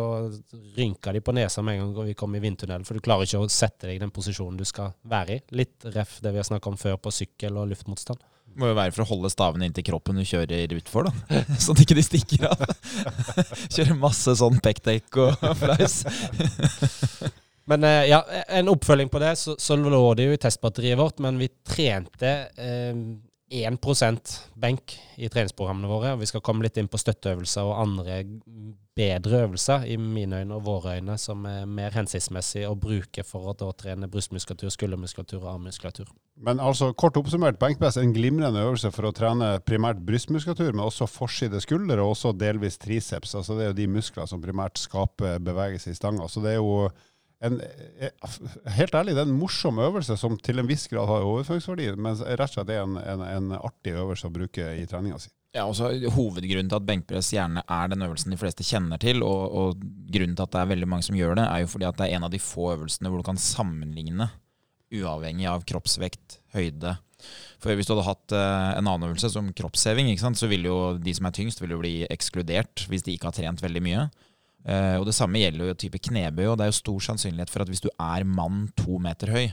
[0.77, 2.87] rynker de på nesa med en gang vi kommer i vindtunnelen.
[2.87, 5.41] For du klarer ikke å sette deg i den posisjonen du skal være i.
[5.59, 8.23] Litt ref det vi har snakka om før på sykkel og luftmotstand.
[8.59, 11.41] Må jo være for å holde stavene inntil kroppen du kjører utfor, da.
[11.61, 12.65] Sånn at ikke de stikker av.
[13.73, 16.01] Kjører masse sånn pekdekk og flaus.
[17.71, 21.21] Men eh, ja, en oppfølging på det, så, så lå det jo i testbatteriet vårt,
[21.23, 22.95] men vi trente eh,
[23.51, 26.13] 1% benk i treningsprogrammene våre.
[26.13, 28.21] og Vi skal komme litt inn på støtteøvelser og andre
[28.95, 33.51] bedre øvelser, i mine øyne og våre øyne, som er mer hensiktsmessig å bruke for
[33.51, 36.09] å da trene brystmuskulatur, skuldermuskulatur og armmuskulatur.
[36.41, 40.85] Men altså, kort oppsummert, benkpress er en glimrende øvelse for å trene primært brystmuskulatur, men
[40.85, 43.35] også forside skulder og også delvis triceps.
[43.35, 46.27] Altså, det er jo de muskler som primært skaper bevegelse i stanga.
[46.31, 46.87] Så det er jo
[47.41, 47.59] en,
[48.77, 52.19] helt ærlig, det er en morsom øvelse som til en viss grad har overføringsverdi, men
[52.21, 55.31] rett og slett er en, en, en artig øvelse å bruke i treninga si.
[55.51, 59.41] Ja, også Hovedgrunnen til at benkpress gjerne er den øvelsen de fleste kjenner til, og,
[59.51, 59.81] og,
[60.13, 62.07] grunnen til at det er veldig mange som gjør det, er jo fordi at det
[62.07, 64.29] er en av de få øvelsene hvor du kan sammenligne
[64.91, 66.95] uavhengig av kroppsvekt, høyde.
[67.61, 71.13] For Hvis du hadde hatt uh, en annen øvelse som kroppsheving, så ville jo de
[71.15, 74.07] som er tyngst, ville bli ekskludert hvis de ikke har trent veldig mye.
[74.61, 76.45] Uh, og Det samme gjelder jo type knebøy.
[76.51, 79.47] og Det er jo stor sannsynlighet for at hvis du er mann to meter høy,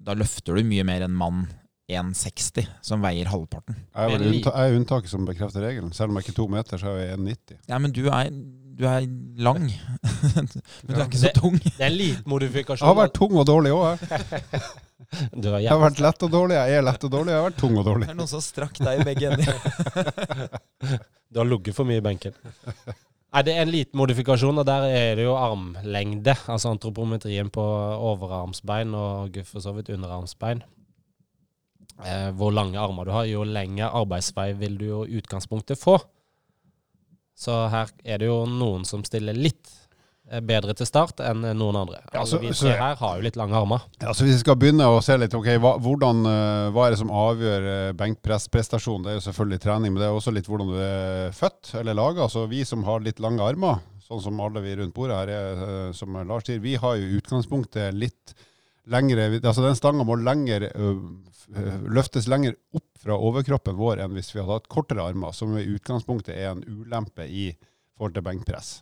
[0.00, 1.48] da løfter du mye mer enn mann
[1.90, 3.74] 1,60, som veier halvparten.
[3.90, 5.90] Jeg er, unnta jeg er unntaket som bekrefter regelen.
[5.96, 7.58] Selv om jeg ikke er to meter, så er jeg 1,90.
[7.72, 8.30] Ja, men du er,
[8.78, 9.08] du er
[9.42, 9.66] lang.
[10.36, 11.58] men du er ikke så tung.
[11.58, 12.86] Det er en liten modifikasjon.
[12.86, 14.62] Jeg har vært tung og dårlig òg, jeg.
[15.10, 17.78] Jeg har vært lett og dårlig, jeg er lett og dårlig, jeg har vært tung
[17.80, 18.06] og dårlig.
[18.06, 19.54] Det er noen som strakk deg i begge ender.
[21.32, 22.36] du har ligget for mye i benken.
[23.30, 26.34] Nei, Det er en liten modifikasjon, og der er det jo armlengde.
[26.50, 30.64] Altså antropometrien på overarmsbein og for så vidt underarmsbein.
[32.00, 35.98] Eh, hvor lange armer du har, jo lengre arbeidsvei vil du jo utgangspunktet få.
[37.36, 39.70] Så her er det jo noen som stiller litt
[40.46, 42.00] bedre til start enn noen andre.
[42.14, 43.86] Ja, så, vi tre her har jo litt lange armer.
[43.98, 46.94] Ja, så Hvis vi skal begynne å se litt, ok, hva, hvordan, eh, hva er
[46.94, 49.02] det som avgjør eh, benkpressprestasjon?
[49.04, 51.98] Det er jo selvfølgelig trening, men det er også litt hvordan du er født eller
[51.98, 52.28] laga.
[52.28, 55.90] Altså, vi som har litt lange armer, sånn som alle vi rundt bordet her er,
[55.96, 58.34] som Lars sier, vi har jo utgangspunktet litt
[58.90, 60.64] lengre altså Den stanga må lenger,
[61.86, 65.68] løftes lenger opp fra overkroppen vår enn hvis vi hadde hatt kortere armer, som i
[65.76, 67.52] utgangspunktet er en ulempe i
[67.94, 68.72] forhold til benkpress.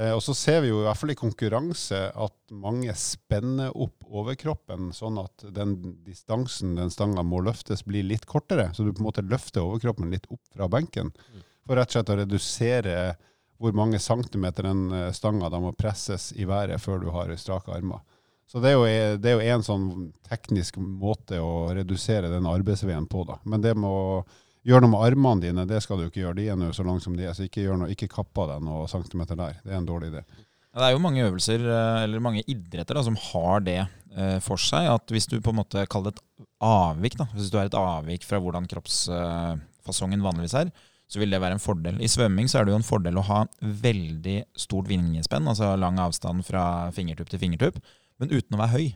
[0.00, 4.06] Eh, og så ser vi jo i hvert fall i konkurranse at mange spenner opp
[4.08, 5.76] overkroppen, sånn at den
[6.06, 8.70] distansen den stanga må løftes, blir litt kortere.
[8.72, 11.12] Så du på en måte løfter overkroppen litt opp fra benken.
[11.66, 12.96] For rett og slett å redusere
[13.62, 18.00] hvor mange centimeter den stanga da må presses i været før du har strake armer.
[18.50, 19.84] Så det er, jo, det er jo en sånn
[20.28, 23.38] teknisk måte å redusere den arbeidsveien på, da.
[23.48, 24.26] Men det med
[24.62, 26.38] å gjøre noe med armene dine, det skal du ikke gjøre.
[26.38, 28.64] De er nå så lange som de er, så ikke, gjør noe, ikke kappa deg
[28.64, 29.58] noen centimeter der.
[29.64, 30.22] Det er en dårlig idé.
[30.72, 34.60] Det er jo mange øvelser, eh, eller mange idretter, da, som har det eh, for
[34.60, 34.86] seg.
[34.88, 37.76] At hvis du på en måte kaller det et avvik, da, hvis du har et
[37.76, 40.72] avvik fra hvordan kroppsfasongen vanligvis er,
[41.12, 41.98] så vil det være en fordel.
[42.00, 46.00] I svømming så er det jo en fordel å ha veldig stort vingespenn, altså lang
[46.00, 46.64] avstand fra
[46.96, 47.82] fingertupp til fingertupp,
[48.22, 48.86] men uten å være høy.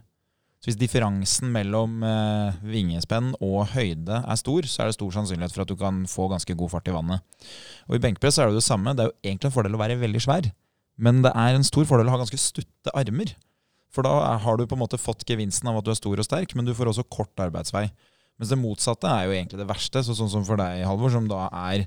[0.66, 5.54] Så hvis differansen mellom eh, vingespenn og høyde er stor, så er det stor sannsynlighet
[5.54, 7.22] for at du kan få ganske god fart i vannet.
[7.86, 8.96] Og i benkpress er det det samme.
[8.98, 10.48] Det er jo egentlig en fordel å være veldig svær,
[10.98, 13.36] men det er en stor fordel å ha ganske stutte armer.
[13.94, 16.26] For da har du på en måte fått gevinsten av at du er stor og
[16.26, 17.86] sterk, men du får også kort arbeidsvei.
[18.34, 20.02] Mens det motsatte er jo egentlig det verste.
[20.02, 21.86] Så sånn som for deg, Halvor, som da er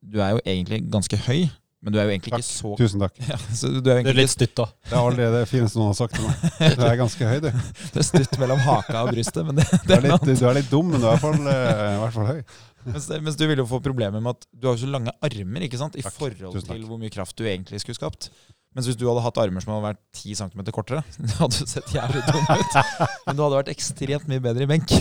[0.00, 1.44] Du er jo egentlig ganske høy,
[1.84, 2.42] men du er jo egentlig Takk.
[2.42, 3.18] ikke så Tusen takk.
[3.32, 4.64] ja, så du er Du er litt stutt, da.
[4.88, 6.44] Det er aldri det fineste noen har sagt til meg.
[6.80, 7.50] Du er ganske høy, du.
[7.94, 10.56] Du er stutt mellom haka og brystet, men det, det er er litt, du er
[10.58, 12.40] litt dum, men du er i hvert fall, eh, i hvert fall høy.
[12.84, 15.80] Mens, mens du vil jo få problemer med at du har så lange armer ikke
[15.80, 15.94] sant?
[15.96, 16.16] i Takk.
[16.18, 18.30] forhold til hvor mye kraft du egentlig skulle skapt.
[18.74, 21.70] Mens hvis du hadde hatt armer som hadde vært 10 cm kortere, det hadde du
[21.70, 22.78] sett jævlig dum ut.
[23.26, 24.94] Men du hadde vært ekstremt mye bedre i benk.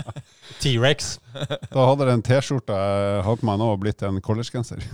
[0.62, 1.14] T-rex.
[1.32, 4.84] Da hadde den T-skjorta jeg har på meg nå, blitt en collegegenser.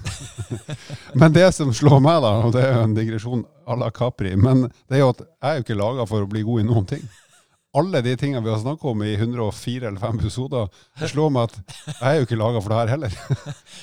[1.21, 4.37] men det som slår meg, da, og det er jo en digresjon à la Capri,
[4.39, 6.71] men det er jo at jeg er jo ikke laga for å bli god i
[6.71, 7.03] noen ting.
[7.81, 10.71] Alle de tingene vi har snakka om i 104 eller 5 episoder,
[11.03, 13.19] slår meg at jeg er jo ikke laga for det her heller.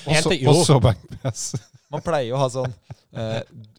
[0.08, 1.50] Også, også benkpress.
[1.88, 2.72] Man pleier jo å ha sånn
[3.16, 3.38] eh,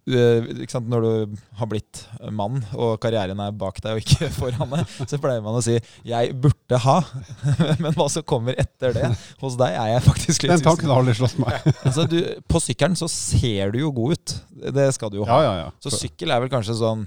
[0.10, 2.00] eh, sant, Når du har blitt
[2.34, 5.76] mann, og karrieren er bak deg og ikke foran deg, så pleier man å si
[5.78, 7.04] 'jeg burde ha',
[7.84, 9.12] men hva som kommer etter det
[9.44, 11.62] Hos deg er jeg faktisk litt Den tanken har aldri slått meg.
[11.86, 12.18] Altså, du,
[12.50, 14.36] på sykkelen så ser du jo god ut.
[14.74, 15.38] Det skal du jo ha.
[15.38, 15.72] Ja, ja, ja.
[15.84, 17.06] Så sykkel er vel kanskje sånn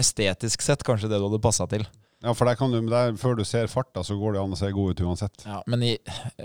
[0.00, 1.86] estetisk sett kanskje det du hadde passa til.
[2.20, 4.58] Ja, for der kan du, der, Før du ser farta, så går det an å
[4.58, 5.44] se god ut uansett.
[5.46, 5.94] Ja, men i,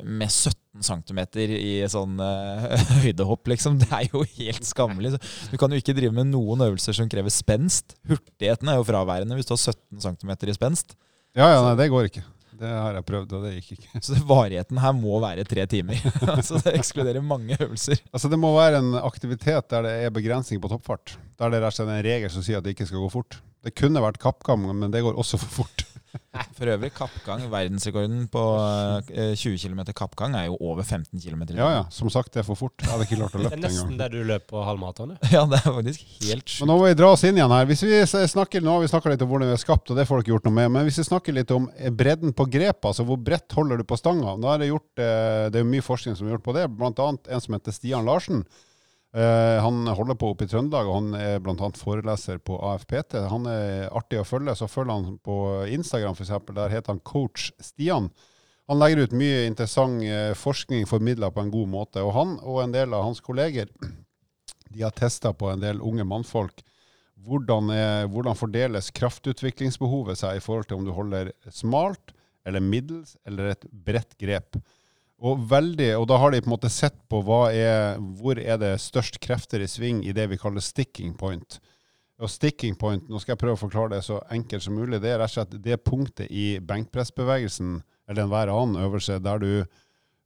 [0.03, 2.69] med 17 cm i sånn uh,
[3.03, 5.15] høydehopp, liksom, det er jo helt skammelig.
[5.15, 7.97] Så Du kan jo ikke drive med noen øvelser som krever spenst.
[8.07, 10.95] Hurtigheten er jo fraværende hvis du har 17 cm i spenst.
[11.35, 12.23] Ja, ja, nei, det går ikke.
[12.55, 13.99] Det har jeg prøvd, og det gikk ikke.
[14.05, 15.99] Så varigheten her må være tre timer.
[16.37, 17.99] altså Det ekskluderer mange øvelser.
[18.13, 21.17] Altså Det må være en aktivitet der det er begrensning på toppfart.
[21.35, 23.41] Der det er en regel som sier at det ikke skal gå fort.
[23.65, 25.85] Det kunne vært kappgang, men det går også for fort.
[26.55, 28.41] For øvrig, kappgang, verdensrekorden på
[29.11, 31.43] eh, 20 km kappgang er jo over 15 km.
[31.55, 32.75] Ja, ja, som sagt, det er for fort.
[32.81, 35.15] Jeg hadde ikke klart å Det er nesten der du løper på halvmaraton.
[35.35, 37.67] Ja, det er faktisk helt Men nå må vi dra oss inn igjen her.
[37.69, 38.01] Hvis vi
[38.31, 40.35] snakker, nå har vi snakka litt om hvordan vi er skapt, og det får dere
[40.35, 40.71] gjort noe med.
[40.75, 43.87] Men hvis vi snakker litt om eh, bredden på grepet, altså hvor bredt holder du
[43.87, 46.47] på stanga Da er det, gjort, eh, det er jo mye forskning som er gjort
[46.47, 48.45] på det, blant annet en som heter Stian Larsen.
[49.15, 51.69] Eh, han holder på oppe i Trøndelag, og han er bl.a.
[51.79, 53.15] foreleser på AFPT.
[53.31, 55.37] Han er artig å følge, så følger han på
[55.71, 56.33] Instagram f.eks.
[56.51, 58.09] Der heter han coach Stian.
[58.67, 62.03] Han legger ut mye interessant eh, forskning formidla på en god måte.
[62.03, 63.71] Og han og en del av hans kolleger
[64.73, 66.65] de har testa på en del unge mannfolk.
[67.25, 72.11] Hvordan, er, hvordan fordeles kraftutviklingsbehovet seg i forhold til om du holder smalt
[72.45, 74.59] eller middels eller et bredt grep?
[75.23, 78.73] Og, veldig, og da har de på en måte sett på er, hvor er det
[78.83, 81.59] størst krefter i sving i det vi kaller sticking point.
[82.19, 85.13] Og sticking point, nå skal jeg prøve å forklare det så enkelt som mulig, det
[85.13, 89.49] er rett og slett det punktet i benkpressbevegelsen eller enhver annen øvelse der du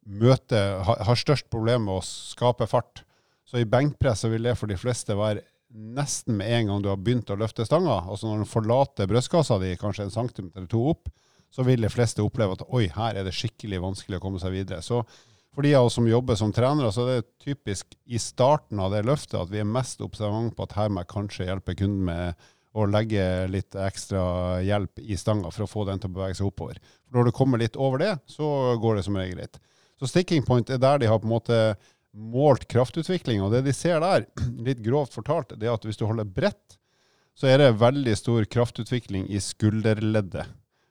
[0.09, 3.03] møter, har, størst problem med å skape fart.
[3.45, 7.01] Så i benkpress vil det for de fleste være nesten med en gang du har
[7.01, 8.01] begynt å løfte stanga.
[8.09, 11.09] Altså når du forlater brystkassa di kanskje en centimeter eller to opp,
[11.49, 14.53] så vil de fleste oppleve at oi, her er det skikkelig vanskelig å komme seg
[14.53, 14.83] videre.
[14.85, 15.01] Så
[15.55, 18.93] for de av oss som jobber som trenere, så er det typisk i starten av
[18.93, 22.05] det løftet at vi er mest observant på at her må jeg kanskje hjelpe kunden
[22.11, 24.21] med å legge litt ekstra
[24.61, 26.77] hjelp i stanga for å få den til å bevege seg oppover.
[27.07, 29.57] For når du kommer litt over det, så går det som regel greit.
[29.99, 31.59] Så sticking point er der de har på en måte
[32.13, 34.29] målt kraftutvikling, og det de ser der,
[34.67, 36.77] litt grovt fortalt, det er at hvis du holder bredt,
[37.37, 40.49] så er det veldig stor kraftutvikling i skulderleddet.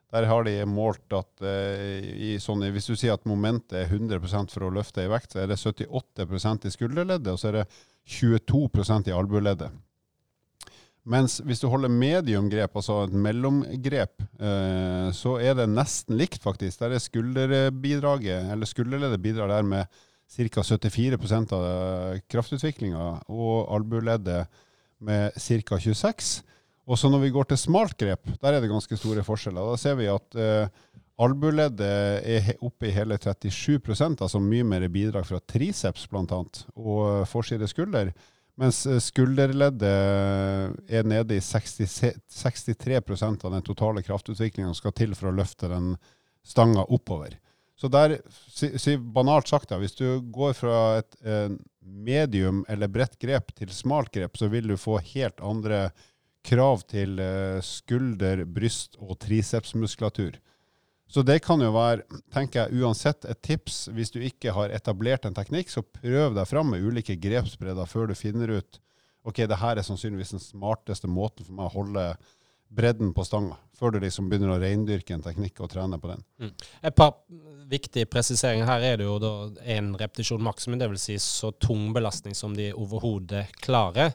[0.09, 4.23] Der har de målt at eh, i sånne, hvis du sier at momentet er 100
[4.49, 7.67] for å løfte i vekt, så er det 78% i skulderleddet, og så er det
[8.09, 9.75] 22% i albueleddet.
[11.09, 16.81] Mens hvis du holder mediumgrep, altså et mellomgrep, eh, så er det nesten likt, faktisk.
[16.81, 20.65] Der er skulderbidraget, eller skulderleddet bidrar der med ca.
[20.65, 24.49] 74% av kraftutviklinga, og albueleddet
[25.05, 25.79] med ca.
[25.81, 26.39] 26
[26.89, 29.75] og så når vi går til smalt grep, der er det ganske store forskjeller.
[29.75, 30.71] Da ser vi at eh,
[31.21, 36.43] albueleddet er oppe i hele 37% altså mye mer bidrag fra triceps bl.a.
[36.79, 38.13] og forside skulder.
[38.59, 41.99] Mens eh, skulderleddet er nede i 60,
[42.41, 45.93] 63 av den totale kraftutviklinga som skal til for å løfte den
[46.47, 47.37] stanga oppover.
[47.79, 48.17] Så der,
[48.51, 51.53] si, si banalt sagt, da, hvis du går fra et eh,
[51.85, 55.91] medium eller bredt grep til smalt grep, så vil du få helt andre
[56.49, 60.41] krav til eh, skulder, bryst og tricepsmuskulatur.
[61.09, 63.87] Så det kan jo være, tenker jeg, uansett et tips.
[63.97, 68.11] Hvis du ikke har etablert en teknikk, så prøv deg fram med ulike grepsbredder før
[68.11, 68.81] du finner ut
[69.29, 72.05] ok, det her er sannsynligvis den smarteste måten for meg å holde
[72.69, 76.25] bredden på stanga, før du liksom begynner å reindyrke en teknikk og trene på den.
[76.41, 76.51] Mm.
[76.91, 77.15] Et par
[77.69, 78.69] viktige presiseringer.
[78.69, 79.33] Her er det jo da
[79.77, 81.07] en repetisjon maksimum, dvs.
[81.09, 84.13] Si så tung belastning som de overhodet klarer.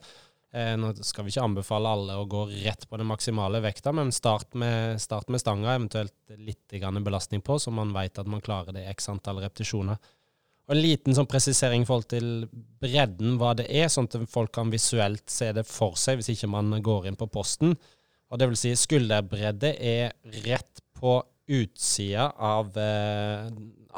[0.54, 4.12] Eh, nå skal vi ikke anbefale alle å gå rett på den maksimale vekta, men
[4.14, 8.76] start med, start med stanga, eventuelt litt belastning på, så man vet at man klarer
[8.76, 9.98] det x antall repetisjoner.
[10.70, 12.46] Og En liten sånn presisering i forhold til
[12.80, 16.54] bredden, hva det er, sånn at folk kan visuelt se det for seg hvis ikke
[16.54, 17.74] man går inn på posten.
[18.30, 20.14] Og det vil si skulderbredde er
[20.46, 21.18] rett på
[21.52, 23.50] utsida av eh,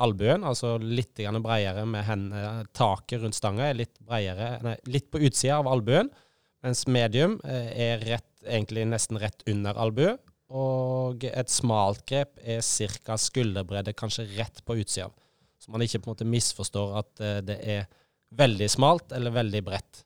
[0.01, 5.21] albuen, altså litt bredere med hendene, taket rundt stanga er litt bredere, nei, litt på
[5.21, 6.09] utsida av albuen.
[6.65, 10.15] Mens medium eh, er rett, egentlig nesten rett under albue.
[10.55, 12.63] Og et smalt grep er
[13.05, 13.17] ca.
[13.17, 15.11] skulderbredde, kanskje rett på utsida.
[15.61, 17.85] Så man ikke på en måte misforstår at eh, det er
[18.35, 20.01] veldig smalt eller veldig bredt.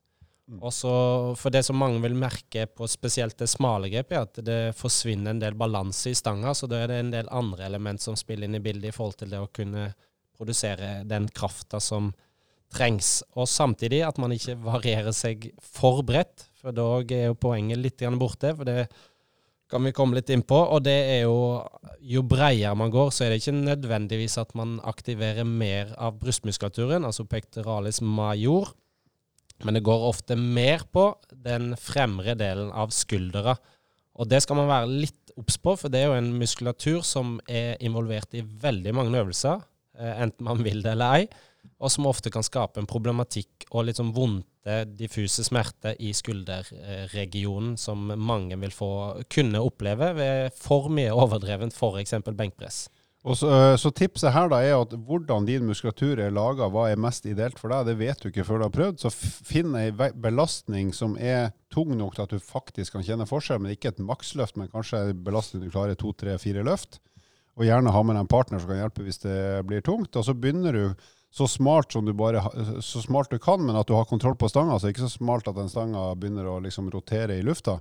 [0.65, 0.91] Også
[1.37, 5.35] For det som mange vil merke på spesielt det smale grepet, er at det forsvinner
[5.35, 6.55] en del balanse i stanga.
[6.57, 9.19] Så da er det en del andre element som spiller inn i bildet i forhold
[9.19, 9.91] til det å kunne
[10.39, 12.09] produsere den krafta som
[12.73, 13.19] trengs.
[13.35, 18.03] Og samtidig at man ikke varierer seg for bredt, for da er jo poenget litt
[18.19, 18.55] borte.
[18.55, 18.89] for det
[19.69, 20.57] kan vi komme litt inn på.
[20.57, 21.61] Og det er jo
[21.99, 27.05] Jo bredere man går, så er det ikke nødvendigvis at man aktiverer mer av brystmuskulaturen,
[27.05, 28.71] altså pectoralis major,
[29.63, 33.57] men det går ofte mer på den fremre delen av skuldra.
[34.15, 37.37] Og det skal man være litt obs på, for det er jo en muskulatur som
[37.45, 39.61] er involvert i veldig mange øvelser,
[39.99, 41.29] eh, enten man vil det eller ei
[41.79, 47.77] og som ofte kan skape en problematikk og litt sånn vondte, diffuse smerter i skulderregionen,
[47.79, 48.91] som mange vil få
[49.31, 52.17] kunne oppleve ved for mye overdrevent f.eks.
[52.27, 52.87] benkpress.
[53.27, 56.85] Og så, eh, så, tipset her da er at hvordan din muskulatur er laga, hva
[56.87, 59.01] er mest ideelt for deg, det vet du ikke før du har prøvd.
[59.01, 63.59] Så finn ei belastning som er tung nok til at du faktisk kan kjenne forskjell,
[63.59, 67.01] men ikke et maksløft, men kanskje en belastning du klarer to, tre, fire løft.
[67.59, 70.15] Og gjerne ha med deg en partner som kan hjelpe hvis det blir tungt.
[70.15, 72.41] Og så begynner du så smart som du bare
[72.81, 74.79] så smart du kan, men at du har kontroll på stanga.
[74.79, 77.77] Så ikke så smart at den stanga begynner å liksom rotere i lufta.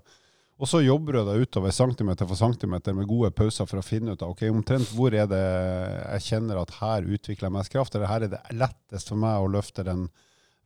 [0.58, 4.16] Og så jobber du deg utover centimeter for centimeter med gode pauser for å finne
[4.16, 7.94] ut av ok, omtrent hvor er det jeg kjenner at her utvikler jeg mest kraft,
[7.94, 10.08] eller her er det lettest for meg å løfte den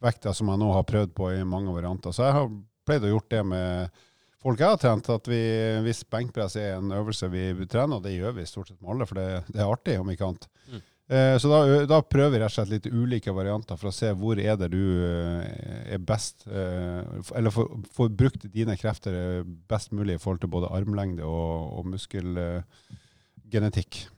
[0.03, 2.15] vekta som jeg nå har prøvd på i mange varianter.
[2.17, 2.49] Så jeg har
[2.89, 4.01] pleid å gjort det med
[4.43, 5.43] folk jeg har trent, at vi,
[5.85, 9.07] hvis benkpress er en øvelse vi trener, og det gjør vi stort sett med alle,
[9.07, 10.49] for det, det er artig, om ikke annet.
[10.73, 10.83] Mm.
[11.13, 14.09] Eh, så da, da, prøver vi rett og slett litt ulike varianter for å se
[14.17, 15.45] hvor er det du eh,
[15.93, 17.03] er best eh,
[17.37, 24.09] Eller får brukt dine krefter best mulig i forhold til både armlengde og, og muskelgenetikk.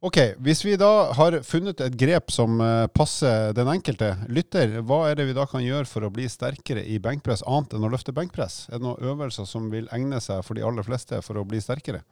[0.00, 2.62] Ok, Hvis vi da har funnet et grep som
[2.94, 6.84] passer den enkelte lytter, hva er det vi da kan gjøre for å bli sterkere
[6.86, 8.70] i benkpress, annet enn å løfte benkpress?
[8.70, 11.58] Er det noen øvelser som vil egne seg for de aller fleste for å bli
[11.60, 12.06] sterkere?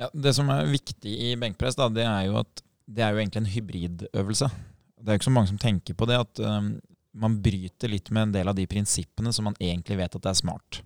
[0.00, 3.22] Ja, Det som er viktig i benkpress, da, det er jo at det er jo
[3.22, 4.50] egentlig en hybridøvelse.
[5.00, 6.74] Det er jo ikke så mange som tenker på det, at um,
[7.16, 10.32] man bryter litt med en del av de prinsippene som man egentlig vet at det
[10.32, 10.80] er smart.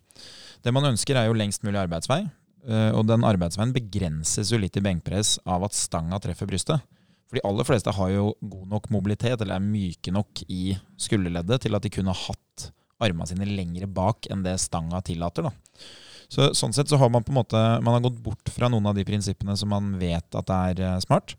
[0.65, 2.23] Det man ønsker, er jo lengst mulig arbeidsvei.
[2.65, 6.85] Uh, og den arbeidsveien begrenses jo litt i benkpress av at stanga treffer brystet.
[7.29, 11.65] For de aller fleste har jo god nok mobilitet, eller er myke nok i skulderleddet
[11.65, 12.71] til at de kunne hatt
[13.03, 15.49] armene sine lengre bak enn det stanga tillater.
[15.49, 15.81] da.
[16.31, 18.87] Så, sånn sett så har man på en måte man har gått bort fra noen
[18.89, 21.37] av de prinsippene som man vet at er uh, smart.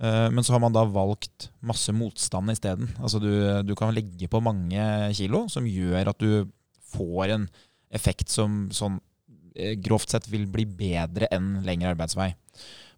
[0.00, 2.88] Eh, men så har man da valgt masse motstand isteden.
[2.98, 3.30] Altså du,
[3.66, 4.84] du kan legge på mange
[5.16, 6.48] kilo, som gjør at du
[6.90, 7.48] får en
[7.94, 8.98] effekt som sånn
[9.54, 12.32] eh, grovt sett vil bli bedre enn lengre arbeidsvei.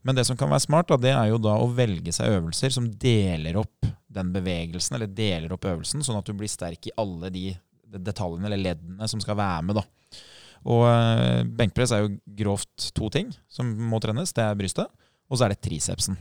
[0.03, 2.75] Men det som kan være smart, da, det er jo da å velge seg øvelser
[2.75, 6.95] som deler opp den bevegelsen, eller deler opp øvelsen, sånn at du blir sterk i
[7.01, 7.53] alle de
[7.93, 9.79] detaljene eller leddene som skal være med.
[9.79, 9.87] da.
[10.73, 14.35] Og eh, benkpress er jo grovt to ting som må trenes.
[14.35, 14.91] Det er brystet,
[15.29, 16.19] og så er det tricepsen.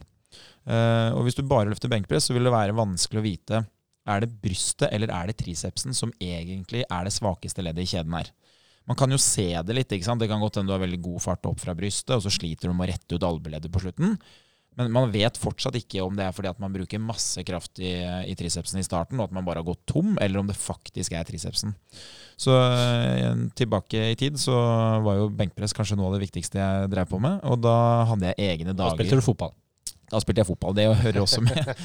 [0.68, 3.64] Uh, og hvis du bare løfter benkpress, så vil det være vanskelig å vite
[4.10, 8.16] er det brystet eller er det tricepsen som egentlig er det svakeste leddet i kjeden
[8.18, 8.32] her.
[8.90, 9.92] Man kan jo se det litt.
[9.94, 10.22] ikke sant?
[10.24, 12.70] Det kan godt hende du har veldig god fart opp fra brystet, og så sliter
[12.70, 14.16] du med å rette ut albueleddet på slutten.
[14.80, 17.92] Men man vet fortsatt ikke om det er fordi at man bruker masse kraft i,
[18.32, 21.14] i, tricepsen i starten, og at man bare har gått tom, eller om det faktisk
[21.14, 21.76] er tricepsen.
[22.40, 24.56] Så uh, tilbake i tid så
[25.06, 27.76] var jo benkpress kanskje noe av det viktigste jeg drev på med, og da
[28.10, 28.96] hadde jeg egne dager.
[28.96, 29.54] Da spilte du fotball?
[30.12, 31.60] Da spilte jeg fotball, det hører også med.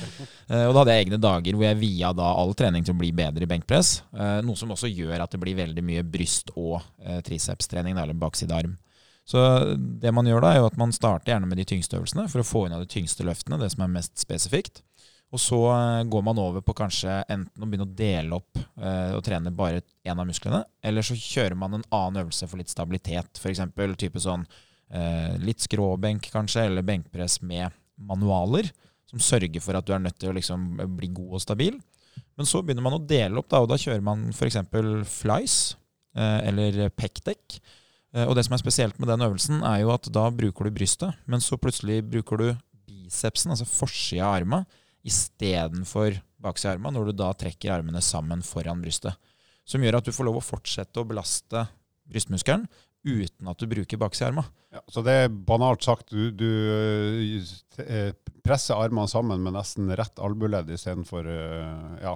[0.47, 2.99] Eh, og da hadde jeg egne dager hvor jeg via da all trening til å
[3.01, 3.89] bli bedre i benkpress.
[4.15, 8.15] Eh, noe som også gjør at det blir veldig mye bryst- og eh, tricepstrening, eller
[8.15, 8.77] baksidearm.
[9.27, 9.41] Så
[9.75, 12.45] det man gjør da, er jo at man starter gjerne med de tyngste øvelsene for
[12.45, 14.85] å få unna de tyngste løftene, det som er mest spesifikt.
[15.35, 15.59] Og så
[16.07, 20.15] går man over på kanskje enten å begynne å dele opp og trene bare én
[20.15, 23.65] av musklene, eller så kjører man en annen øvelse for litt stabilitet, f.eks.
[23.99, 24.47] type sånn
[25.43, 28.69] litt skråbenk kanskje, eller benkpress med manualer
[29.11, 31.77] som sørger for at du er nødt til å liksom bli god og stabil.
[32.37, 34.59] Men så begynner man å dele opp, da, og da kjører man f.eks.
[35.13, 35.57] flies
[36.17, 37.59] eh, eller pekdekk.
[38.17, 40.75] Eh, og det som er spesielt med den øvelsen, er jo at da bruker du
[40.75, 42.49] brystet, men så plutselig bruker du
[42.89, 44.63] bicepsen, altså forsida av arma,
[45.07, 49.17] istedenfor baksida av arma, når du da trekker armene sammen foran brystet.
[49.67, 51.67] Som gjør at du får lov å fortsette å belaste
[52.07, 52.67] brystmuskelen
[53.07, 54.45] uten at du bruker baksida.
[54.75, 56.51] Ja, så det er banalt sagt, du, du
[57.85, 58.11] eh,
[58.45, 62.13] presser armene sammen med nesten rett albueledd istedenfor eh, ja,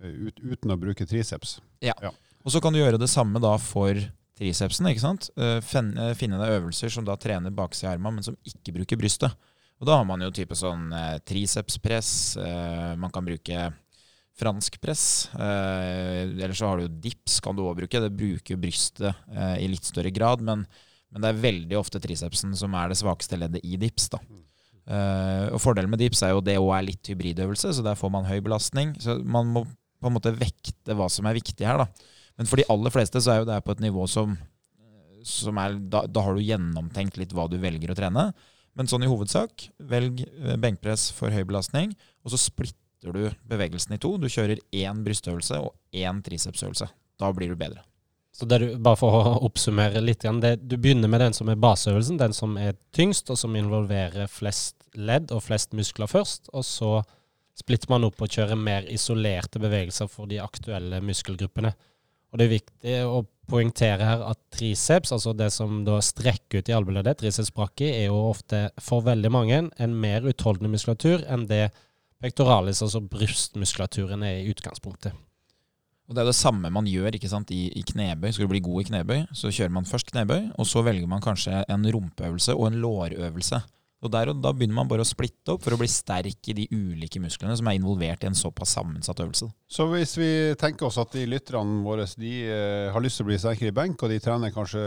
[0.00, 1.58] ut, uten å bruke triceps.
[1.84, 1.96] Ja.
[2.00, 2.14] ja.
[2.46, 3.98] Og så kan du gjøre det samme da for
[4.40, 4.88] tricepsen.
[4.88, 5.28] ikke sant?
[5.68, 9.36] Finne, finne deg øvelser som da trener baksida men som ikke bruker brystet.
[9.80, 12.10] Og da har man jo type sånn eh, tricepspress.
[12.36, 13.70] Eh, man kan bruke
[14.40, 15.04] fransk press.
[15.34, 18.02] Eh, eller så har du jo dips, kan du òg bruke.
[18.02, 20.64] Det bruker brystet eh, i litt større grad, men,
[21.10, 24.10] men, det er veldig ofte tricepsen som er det svakeste leddet i dips.
[24.14, 24.22] da.
[24.90, 28.14] Eh, og Fordelen med dips er jo det òg er litt hybridøvelse, så der får
[28.16, 28.96] man høy belastning.
[29.02, 29.66] Så man må
[30.00, 31.84] på en måte vekte hva som er viktig her.
[31.84, 32.08] da.
[32.40, 34.32] Men for de aller fleste så er jo det på et nivå som,
[35.26, 38.30] som er da, da har du gjennomtenkt litt hva du velger å trene.
[38.78, 41.92] Men sånn i hovedsak, velg eh, benkpress for høy belastning,
[42.24, 44.16] og så splitt splitter du bevegelsen i to.
[44.18, 46.88] Du kjører én brystøvelse og én tricepsøvelse.
[47.18, 47.82] Da blir du bedre.
[48.32, 52.18] Så du, bare for å oppsummere litt, det, du begynner med den som er baseøvelsen,
[52.20, 56.48] den som er tyngst, og som involverer flest ledd og flest muskler først.
[56.52, 57.00] Og så
[57.58, 61.74] splitter man opp og kjører mer isolerte bevegelser for de aktuelle muskelgruppene.
[62.30, 66.68] Og det er viktig å poengtere her at triceps, altså det som da strekker ut
[66.70, 71.48] i albueleddet, triceps brachii, er jo ofte for veldig mange en mer utholdende muskulatur enn
[71.50, 71.70] det
[72.20, 75.16] pectoralis, altså brystmuskulaturen, er i utgangspunktet.
[76.10, 78.32] Og Det er det samme man gjør ikke sant, i, i knebøy.
[78.34, 81.22] Skal du bli god i knebøy, så kjører man først knebøy, og så velger man
[81.22, 83.60] kanskje en rumpeøvelse og en lårøvelse.
[84.00, 86.54] Og der og Da begynner man bare å splitte opp for å bli sterk i
[86.56, 89.50] de ulike musklene som er involvert i en såpass sammensatt øvelse.
[89.68, 93.30] Så hvis vi tenker oss at de lytterne våre de uh, har lyst til å
[93.30, 94.80] bli sterkere i benk, og de trener kanskje,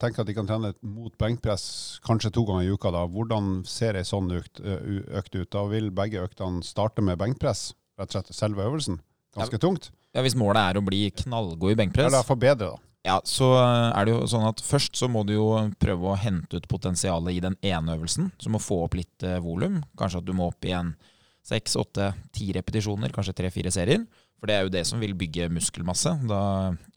[0.00, 1.66] tenker at de kan trene mot benkpress
[2.04, 5.50] kanskje to ganger i uka, da, hvordan ser ei sånn økt, økt, ut?
[5.54, 9.00] Da vil begge øktene starte med benkpress, rett og slett selve øvelsen?
[9.34, 9.90] Ganske tungt?
[10.14, 12.93] Ja, Hvis målet er å bli knallgod i benkpress Eller forbedre, da.
[13.04, 15.48] Ja, så er det jo sånn at Først så må du jo
[15.80, 18.30] prøve å hente ut potensialet i den ene øvelsen.
[18.40, 19.82] Så må få opp litt eh, volum.
[20.00, 20.94] Kanskje at du må opp i en
[21.44, 24.06] seks, åtte, ti repetisjoner, kanskje tre-fire serier.
[24.40, 26.14] For det er jo det som vil bygge muskelmasse.
[26.30, 26.40] Da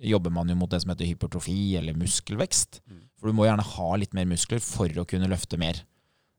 [0.04, 2.80] jobber man jo mot det som heter hypertrofi eller muskelvekst.
[3.20, 5.82] For du må gjerne ha litt mer muskler for å kunne løfte mer.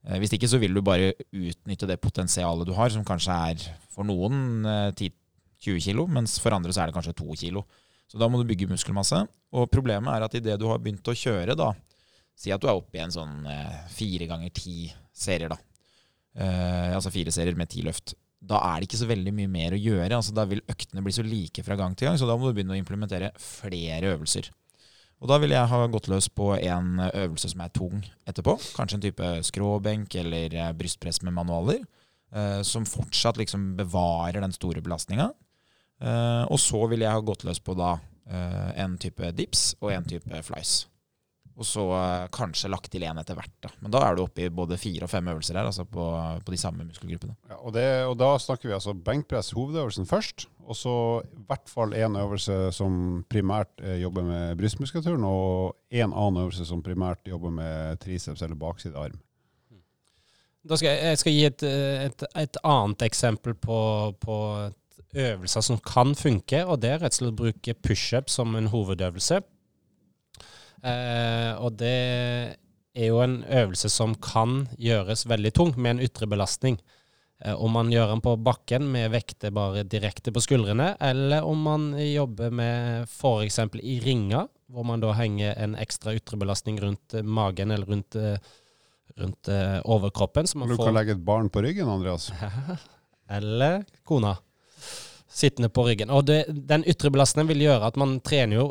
[0.07, 3.69] Eh, hvis ikke så vil du bare utnytte det potensialet du har, som kanskje er
[3.93, 7.67] for noen 10-20 eh, kilo, mens for andre så er det kanskje 2 kilo.
[8.09, 9.21] Så da må du bygge muskelmasse.
[9.53, 11.75] Og problemet er at idet du har begynt å kjøre, da
[12.39, 15.57] Si at du er oppe i en sånn eh, fire ganger ti serier, da.
[16.39, 18.13] Eh, altså fire serier med ti løft.
[18.39, 20.13] Da er det ikke så veldig mye mer å gjøre.
[20.15, 22.55] altså Da vil øktene bli så like fra gang til gang, så da må du
[22.55, 24.53] begynne å implementere flere øvelser.
[25.19, 28.55] Og da vil jeg ha gått løs på en øvelse som er tung etterpå.
[28.77, 31.83] Kanskje en type skråbenk eller eh, brystpress med manualer.
[32.31, 35.33] Eh, som fortsatt liksom bevarer den store belastninga.
[35.99, 39.91] Eh, og så vil jeg ha gått løs på da uh, en type dips og
[39.95, 40.85] en type flies.
[41.59, 43.55] Og så uh, kanskje lagt til én etter hvert.
[43.65, 43.73] Da.
[43.83, 46.05] Men da er du oppe i både fire og fem øvelser her, altså på,
[46.47, 47.35] på de samme muskelgruppene.
[47.51, 50.47] Ja, og, det, og, da snakker vi altså benkpress, hovedøvelsen først.
[50.69, 56.43] Og så i hvert fall én øvelse som primært jobber med brystmuskulaturen, og en annen
[56.45, 59.17] øvelse som primært jobber med triceps eller bakside arm.
[60.69, 61.63] Da skal jeg, jeg skal gi et,
[62.05, 63.79] et, et annet eksempel på,
[64.21, 64.37] på
[65.17, 68.71] øvelser som kan funke, og det er rett og slett å bruke pushup som en
[68.73, 69.41] hovedøvelse.
[70.87, 71.97] Eh, og det
[72.99, 76.79] er jo en øvelse som kan gjøres veldig tung med en ytre belastning.
[77.45, 81.61] Eh, om man gjør den på bakken med vekter bare direkte på skuldrene, eller om
[81.63, 83.61] man jobber med f.eks.
[83.83, 88.37] i ringer, hvor man da henger en ekstra ytre belastning rundt magen eller rundt, eh,
[89.19, 90.45] rundt uh, overkroppen.
[90.45, 90.85] du får...
[90.85, 92.29] kan legge et barn på ryggen, Andreas.
[93.39, 94.37] eller kona.
[95.29, 96.11] Sittende på ryggen.
[96.11, 98.67] Og det, den ytre belastningen vil gjøre at man trener jo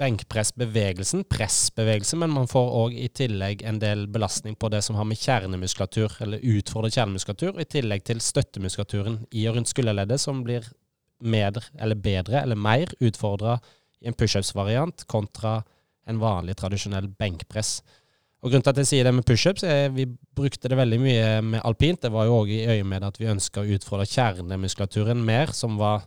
[0.00, 5.08] benkpressbevegelsen, pressbevegelsen, men man får òg i tillegg en del belastning på det som har
[5.08, 10.70] med kjernemuskulatur, eller utfordret kjernemuskulatur, i tillegg til støttemuskulaturen i og rundt skulderleddet, som blir
[11.18, 13.58] mer eller bedre eller mer utfordra
[13.98, 15.58] i en pushups-variant kontra
[16.08, 17.80] en vanlig, tradisjonell benkpress.
[18.38, 21.30] Og Grunnen til at jeg sier det med pushups, er vi brukte det veldig mye
[21.42, 22.04] med alpint.
[22.04, 25.74] Det var jo òg i øye med at vi ønska å utfordre kjernemuskulaturen mer, som
[25.80, 26.04] var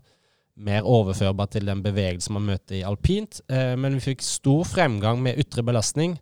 [0.56, 3.42] mer overførbar til den bevegelsen man møter i alpint.
[3.52, 6.16] Eh, men vi fikk stor fremgang med ytre belastning,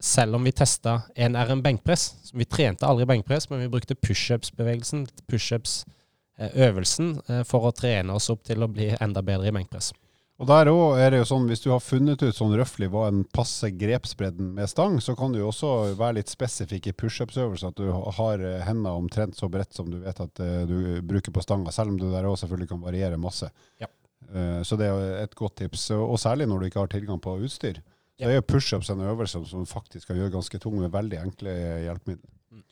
[0.00, 2.32] selv om vi testa en RM benkpress.
[2.32, 8.44] Vi trente aldri benkpress, men vi brukte pushups-bevegelsen, pushups-øvelsen, eh, for å trene oss opp
[8.48, 9.92] til å bli enda bedre i benkpress.
[10.36, 13.06] Og der òg er det jo sånn, hvis du har funnet ut sånn røftlig hva
[13.08, 17.72] en passe grepsbredden med stang, så kan du jo også være litt spesifikk i pushups-øvelser,
[17.72, 21.32] at du har eh, hendene omtrent så bredt som du vet at eh, du bruker
[21.32, 23.48] på stanga, selv om du der òg selvfølgelig kan variere masse.
[23.80, 23.88] Ja.
[24.28, 27.38] Eh, Så det er et godt tips, og særlig når du ikke har tilgang på
[27.40, 27.80] utstyr.
[28.20, 31.52] Så er pushups en øvelse som faktisk kan gjøre ganske tung med veldig enkle
[31.84, 32.30] hjelpemidler.
[32.52, 32.62] Mm.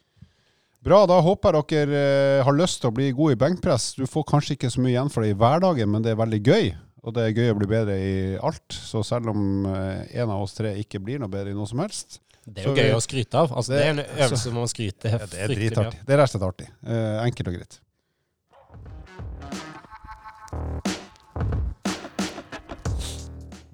[0.85, 3.95] Bra, da håper jeg dere har lyst til å bli gode i benkpress.
[3.97, 6.41] Du får kanskje ikke så mye igjen for det i hverdagen, men det er veldig
[6.45, 6.75] gøy.
[7.05, 8.73] Og det er gøy å bli bedre i alt.
[8.73, 11.83] Så selv om eh, en av oss tre ikke blir noe bedre i noe som
[11.85, 13.53] helst, Det er jo gøy vi- å skryte av.
[13.53, 16.01] Altså, det, det- er en øvelse man skryter ja, det er dritartig.
[16.07, 16.69] Det er rett og slett artig.
[16.87, 17.81] Eh, enkelt og greit.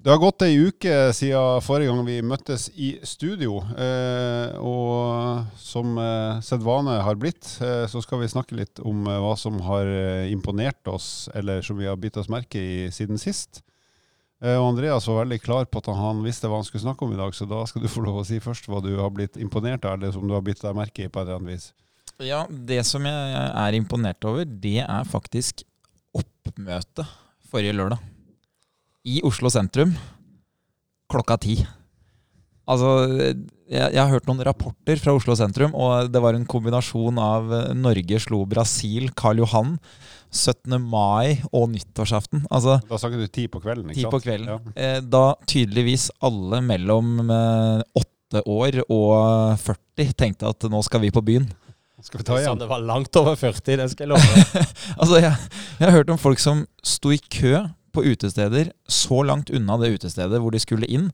[0.01, 3.59] Det har gått ei uke siden forrige gang vi møttes i studio.
[3.77, 9.35] Eh, og som eh, sedvane har blitt, eh, så skal vi snakke litt om hva
[9.37, 9.85] som har
[10.25, 13.61] imponert oss, eller som vi har bitt oss merke i siden sist.
[14.41, 17.19] Og Andreas var veldig klar på at han visste hva han skulle snakke om i
[17.19, 19.85] dag, så da skal du få lov å si først hva du har blitt imponert
[19.85, 21.67] av, eller som du har bitt deg merke i på et eller annet vis.
[22.25, 25.61] Ja, det som jeg er imponert over, det er faktisk
[26.17, 27.05] oppmøtet
[27.53, 28.01] forrige lørdag.
[29.07, 29.93] I Oslo sentrum
[31.11, 31.55] klokka ti.
[32.71, 37.17] Altså, jeg, jeg har hørt noen rapporter fra Oslo sentrum, og det var en kombinasjon
[37.19, 39.73] av eh, Norge slo Brasil, Karl Johan,
[40.31, 40.77] 17.
[40.79, 42.45] mai og nyttårsaften.
[42.53, 44.07] Altså, Da snakket du ti på kvelden, ikke sant?
[44.07, 44.53] Ti på kvelden.
[44.53, 44.75] Ja.
[44.85, 51.11] Eh, Da tydeligvis alle mellom eh, åtte år og 40 tenkte at nå skal vi
[51.11, 51.49] på byen.
[52.01, 52.61] Skal vi ta Sånn, igjen?
[52.63, 54.63] det var langt over 40, det skal jeg love.
[55.01, 55.33] Altså, jeg,
[55.81, 57.57] jeg har hørt om folk som sto i kø
[57.93, 61.09] på utesteder så langt unna det utestedet hvor de skulle inn,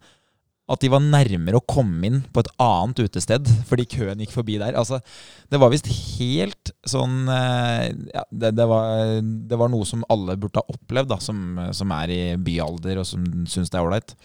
[0.67, 4.57] at de var nærmere å komme inn på et annet utested fordi køen gikk forbi
[4.59, 4.75] der.
[4.75, 4.99] Altså,
[5.47, 10.35] det var visst helt sånn eh, ja, det, det, var, det var noe som alle
[10.39, 14.17] burde ha opplevd, da, som, som er i byalder og som syns det er ålreit.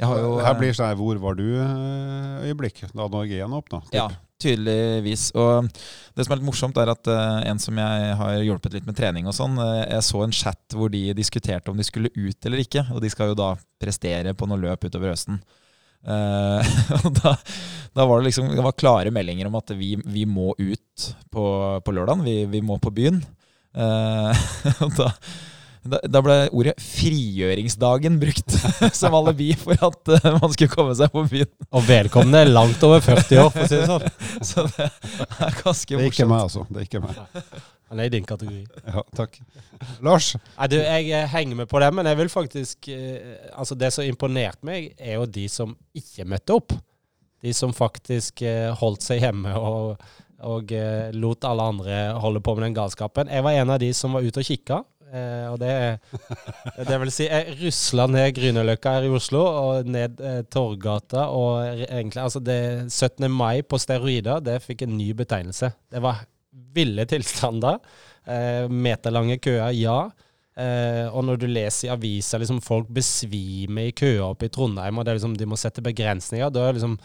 [0.00, 3.82] Jeg har jo, Her eh, blir sånn hvor var du-øyeblikk da Norge gjenåpna.
[3.92, 4.08] Ja,
[4.42, 5.30] tydeligvis.
[5.38, 5.68] Og
[6.16, 8.98] det som er litt morsomt, er at eh, en som jeg har hjulpet litt med
[8.98, 12.48] trening og sånn, eh, jeg så en chat hvor de diskuterte om de skulle ut
[12.48, 12.86] eller ikke.
[12.94, 15.40] Og de skal jo da prestere på noe løp utover høsten.
[16.00, 16.64] Uh,
[17.04, 17.34] og da,
[17.92, 21.44] da var det liksom det var klare meldinger om at vi, vi må ut på,
[21.84, 22.24] på lørdagen.
[22.24, 23.20] Vi, vi må på byen.
[23.76, 24.32] Uh,
[24.86, 25.10] og da,
[25.80, 28.56] da, da ble ordet 'frigjøringsdagen' brukt
[29.00, 31.50] som alibi for at uh, man skulle komme seg på byen.
[31.72, 34.04] Og vedkommende er langt over 40 år, for å si det sånn.
[34.50, 36.66] Så det er ganske Det er ikke meg, altså.
[36.68, 37.16] Det er ikke meg.
[37.90, 38.60] Han er i din kategori.
[38.84, 39.40] Ja, takk.
[40.04, 43.74] Lars, Nei, du, jeg eh, henger med på det, men jeg vil faktisk eh, Altså,
[43.74, 46.76] det som imponerte meg, er jo de som ikke møtte opp.
[47.40, 48.44] De som faktisk
[48.76, 50.02] holdt seg hjemme og,
[50.44, 53.32] og eh, lot alle andre holde på med den galskapen.
[53.32, 54.82] Jeg var en av de som var ute og kikka.
[55.10, 55.74] Eh, og det,
[56.86, 61.28] det vil si, jeg rusla ned Grünerløkka her i Oslo og ned eh, Torgata.
[61.34, 62.60] Og egentlig, altså det
[62.92, 63.26] 17.
[63.30, 65.72] mai på steroider, det fikk en ny betegnelse.
[65.90, 66.24] Det var
[66.74, 67.80] ville tilstander.
[68.26, 70.02] Eh, meterlange køer, ja.
[70.60, 74.98] Eh, og når du leser i aviser liksom folk besvimer i køer oppe i Trondheim,
[74.98, 76.98] og liksom, de må sette begrensninger, da er liksom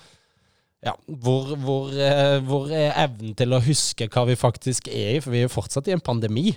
[0.85, 5.21] ja, hvor, hvor, eh, hvor er evnen til å huske hva vi faktisk er i?
[5.23, 6.51] For vi er jo fortsatt i en pandemi.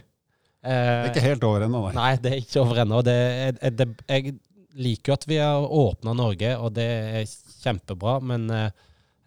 [0.64, 1.94] Det er ikke helt over ennå, nei.
[1.96, 3.02] Nei, det er ikke over ennå.
[3.06, 4.34] Jeg
[4.78, 6.88] liker jo at vi har åpna Norge, og det
[7.22, 7.32] er
[7.62, 8.18] kjempebra.
[8.24, 8.68] Men eh,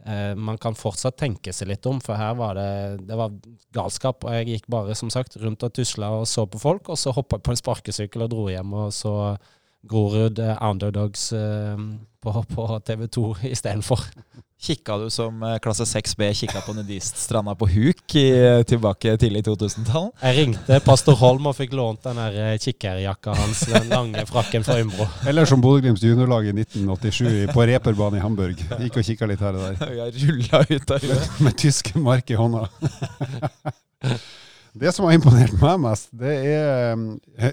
[0.05, 3.33] eh, man kan fortsatt tenke seg litt om, for her var det, det var
[3.75, 4.27] galskap.
[4.27, 7.15] Og jeg gikk bare som sagt rundt og tusla og så på folk, og så
[7.15, 9.15] hoppa jeg på en sparkesykkel og dro hjem og så
[9.89, 11.77] Grorud eh, Underdogs eh,
[12.21, 14.05] på, på TV2 istedenfor.
[14.61, 18.25] Kikka du som eh, klasse 6B kikka på nudiststranda på Huk i,
[18.69, 20.11] tilbake tidlig 2000-tall?
[20.21, 24.61] Jeg ringte pastor Holm og fikk lånt den der eh, kikkerjakka hans, den lange frakken
[24.67, 25.07] fra Umbro.
[25.25, 28.61] Eller som Bodø-Glimts juniorlag i 1987 på reperbanen i Hamburg.
[28.83, 29.97] Gikk og kikka litt her og der.
[29.97, 31.35] Jeg rulla ut av huet.
[31.47, 32.67] Med tyske mark i hånda.
[34.81, 37.51] Det som har imponert meg mest, det er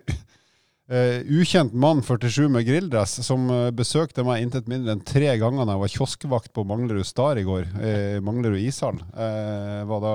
[0.93, 5.67] uh, ukjent mann 47 med grilldress som uh, besøkte meg intet mindre enn tre ganger
[5.69, 7.69] da jeg var kioskvakt på Manglerud Star i går.
[7.77, 9.01] Uh, Manglerud ishall.
[9.13, 10.15] Var da,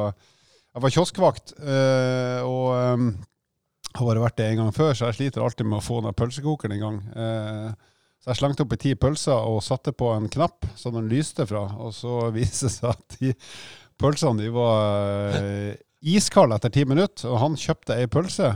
[0.74, 1.54] jeg var kioskvakt,
[2.50, 3.10] og um,
[3.94, 6.16] har bare vært det en gang før, så jeg sliter alltid med å få den
[6.18, 6.98] pølsekokeren i gang.
[8.24, 11.46] Så jeg slengte opp i ti pølser og satte på en knapp som den lyste
[11.46, 11.68] fra.
[11.78, 13.36] Og så viste det seg at de
[14.02, 15.38] pølsene de var
[16.02, 17.30] iskalde etter ti minutter.
[17.30, 18.56] Og han kjøpte ei pølse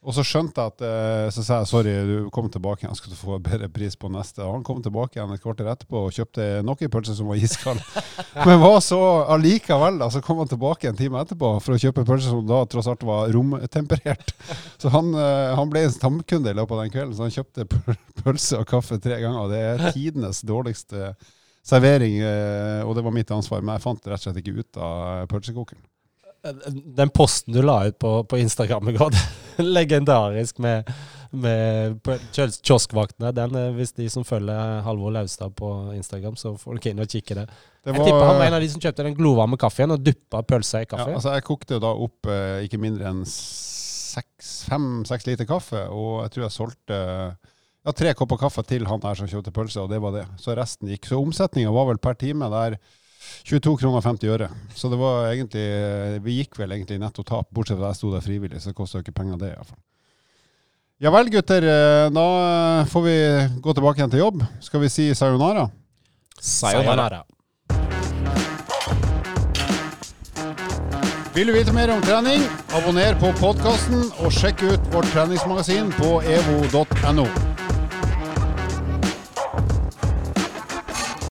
[0.00, 3.12] og så skjønte jeg at eh, Så sa jeg sorry, du kom tilbake igjen, skal
[3.12, 4.40] du få bedre pris på neste.
[4.40, 7.82] Han kom tilbake igjen et kvarter etterpå og kjøpte nok en pølse som var iskald.
[8.48, 9.00] Men var så
[9.36, 12.62] allikevel, da, så kom han tilbake en time etterpå for å kjøpe pølse som da
[12.72, 14.32] tross alt var romtemperert.
[14.80, 17.68] Så han, eh, han ble en stamkunde i løpet av den kvelden, så han kjøpte
[18.24, 19.52] pølse og kaffe tre ganger.
[19.52, 21.12] Det er tidenes dårligste
[21.60, 23.60] servering, eh, og det var mitt ansvar.
[23.60, 25.84] Men jeg fant rett og slett ikke ut av pølsekokeren.
[26.40, 29.16] Den posten du la ut på, på Instagram i går,
[29.76, 30.88] legendarisk med,
[31.30, 32.00] med
[32.32, 33.32] kioskvaktene.
[33.36, 37.12] Den, eh, hvis de som følger Halvor Laustad på Instagram, så får dere inn og
[37.12, 37.46] kikke det.
[37.84, 40.04] det var, jeg tipper han var en av de som kjøpte den glovarme kaffen og
[40.04, 41.10] dyppa pølsa i kaffe.
[41.12, 46.32] Ja, altså jeg kokte da opp eh, ikke mindre enn fem-seks liter kaffe, og jeg
[46.34, 46.96] tror jeg solgte
[47.84, 50.24] ja, tre kopper kaffe til han der som kjøpte pølse, og det var det.
[50.40, 51.08] Så resten gikk.
[51.08, 52.76] Så omsetninga var vel per time der
[53.44, 54.50] 22 kroner 50 øre.
[54.74, 55.66] Så det var egentlig
[56.24, 58.78] Vi gikk vel egentlig netto tap, bortsett fra at jeg sto der frivillig, så det
[58.78, 59.80] kosta ikke penger, det iallfall.
[61.00, 61.64] Ja vel, gutter.
[61.64, 62.24] Eh, da
[62.92, 63.16] får vi
[63.64, 64.42] gå tilbake igjen til jobb.
[64.60, 65.70] Skal vi si sayonara?
[66.40, 67.22] Sayonara.
[71.32, 72.42] Vil du vite mer om trening,
[72.74, 77.49] abonner på podkasten og sjekk ut vårt treningsmagasin på evo.no.